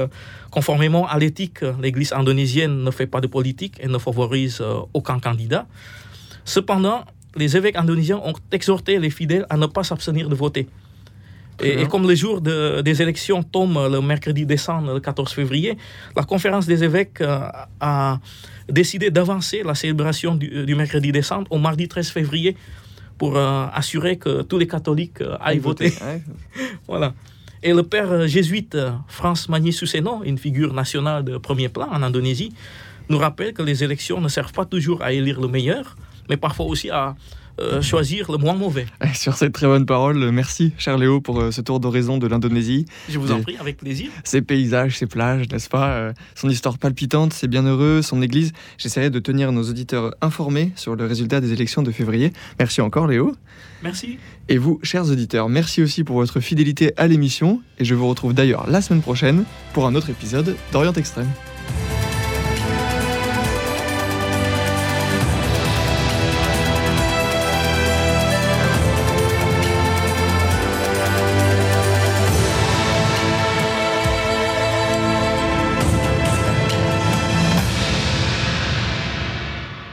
Conformément 0.49 1.05
à 1.05 1.19
l'éthique, 1.19 1.59
l'Église 1.81 2.13
indonésienne 2.13 2.83
ne 2.83 2.89
fait 2.91 3.05
pas 3.05 3.19
de 3.19 3.27
politique 3.27 3.75
et 3.81 3.87
ne 3.87 3.97
favorise 3.97 4.63
aucun 4.93 5.19
candidat. 5.19 5.67
Cependant, 6.45 7.03
les 7.35 7.57
évêques 7.57 7.75
indonésiens 7.75 8.21
ont 8.23 8.33
exhorté 8.51 8.99
les 8.99 9.09
fidèles 9.09 9.45
à 9.49 9.57
ne 9.57 9.65
pas 9.65 9.83
s'abstenir 9.83 10.29
de 10.29 10.35
voter. 10.35 10.67
Et, 11.61 11.85
comme 11.87 12.07
le 12.07 12.15
jour 12.15 12.41
de- 12.41 12.81
des 12.81 13.01
élections 13.01 13.43
tombe 13.43 13.77
le 13.91 14.01
mercredi 14.01 14.43
décembre, 14.45 14.93
le 14.95 14.99
14 14.99 15.31
février, 15.31 15.77
la 16.15 16.23
conférence 16.23 16.65
des 16.65 16.83
évêques 16.83 17.21
euh, 17.21 17.47
a 17.79 18.19
décidé 18.67 19.11
d'avancer 19.11 19.61
la 19.63 19.75
célébration 19.75 20.35
du, 20.35 20.65
du 20.65 20.75
mercredi 20.75 21.11
décembre 21.11 21.47
au 21.51 21.59
mardi 21.59 21.87
13 21.87 22.09
février 22.09 22.57
pour 23.19 23.37
euh, 23.37 23.65
assurer 23.73 24.17
que 24.17 24.41
tous 24.41 24.57
les 24.57 24.67
catholiques 24.67 25.21
euh, 25.21 25.37
aillent 25.39 25.59
voter. 25.59 25.93
Voilà. 26.87 27.13
Et 27.61 27.71
le 27.71 27.83
père 27.83 28.27
jésuite 28.27 28.75
France 29.07 29.47
Magny 29.47 29.71
Suseno, 29.71 30.21
une 30.25 30.37
figure 30.39 30.73
nationale 30.73 31.23
de 31.23 31.37
premier 31.37 31.69
plan 31.69 31.87
en 31.91 32.01
Indonésie, 32.03 32.51
nous 33.09 33.17
rappelle 33.19 33.53
que 33.53 33.61
les 33.61 33.83
élections 33.83 34.19
ne 34.19 34.27
servent 34.27 34.51
pas 34.53 34.65
toujours 34.65 35.01
à 35.01 35.13
élire 35.13 35.39
le 35.39 35.47
meilleur, 35.47 35.95
mais 36.29 36.37
parfois 36.37 36.65
aussi 36.65 36.89
à 36.89 37.15
euh, 37.59 37.83
choisir 37.83 38.31
le 38.31 38.39
moins 38.39 38.55
mauvais. 38.55 38.87
Et 39.03 39.13
Sur 39.13 39.35
cette 39.35 39.53
très 39.53 39.67
bonne 39.67 39.85
parole, 39.85 40.31
merci 40.31 40.73
cher 40.79 40.97
Léo 40.97 41.21
pour 41.21 41.39
euh, 41.39 41.51
ce 41.51 41.61
tour 41.61 41.79
d'horizon 41.79 42.17
de 42.17 42.25
l'Indonésie. 42.25 42.85
Je 43.09 43.19
vous 43.19 43.31
en 43.31 43.37
Et- 43.37 43.41
prie, 43.43 43.57
avec 43.59 43.77
plaisir. 43.77 44.09
Ses 44.23 44.41
paysages, 44.41 44.97
ses 44.97 45.05
plages, 45.05 45.47
n'est-ce 45.51 45.69
pas 45.69 45.89
euh, 45.91 46.13
Son 46.33 46.49
histoire 46.49 46.79
palpitante, 46.79 47.31
ses 47.31 47.47
bienheureux, 47.47 48.01
son 48.01 48.23
église. 48.23 48.53
J'essaierai 48.79 49.11
de 49.11 49.19
tenir 49.19 49.51
nos 49.51 49.69
auditeurs 49.69 50.15
informés 50.21 50.71
sur 50.75 50.95
le 50.95 51.05
résultat 51.05 51.41
des 51.41 51.53
élections 51.53 51.83
de 51.83 51.91
février. 51.91 52.33
Merci 52.57 52.81
encore 52.81 53.05
Léo. 53.05 53.35
Merci. 53.83 54.17
Et 54.49 54.57
vous, 54.57 54.79
chers 54.81 55.07
auditeurs, 55.11 55.47
merci 55.47 55.83
aussi 55.83 56.03
pour 56.03 56.15
votre 56.15 56.39
fidélité 56.39 56.93
à 56.97 57.05
l'émission. 57.05 57.61
Et 57.77 57.85
je 57.85 57.93
vous 57.93 58.07
retrouve 58.07 58.33
d'ailleurs 58.33 58.67
la 58.67 58.81
semaine 58.81 59.01
prochaine 59.03 59.43
pour 59.73 59.85
un 59.85 59.93
autre 59.93 60.09
épisode 60.09 60.55
d'Orient 60.71 60.93
Extrême. 60.93 61.29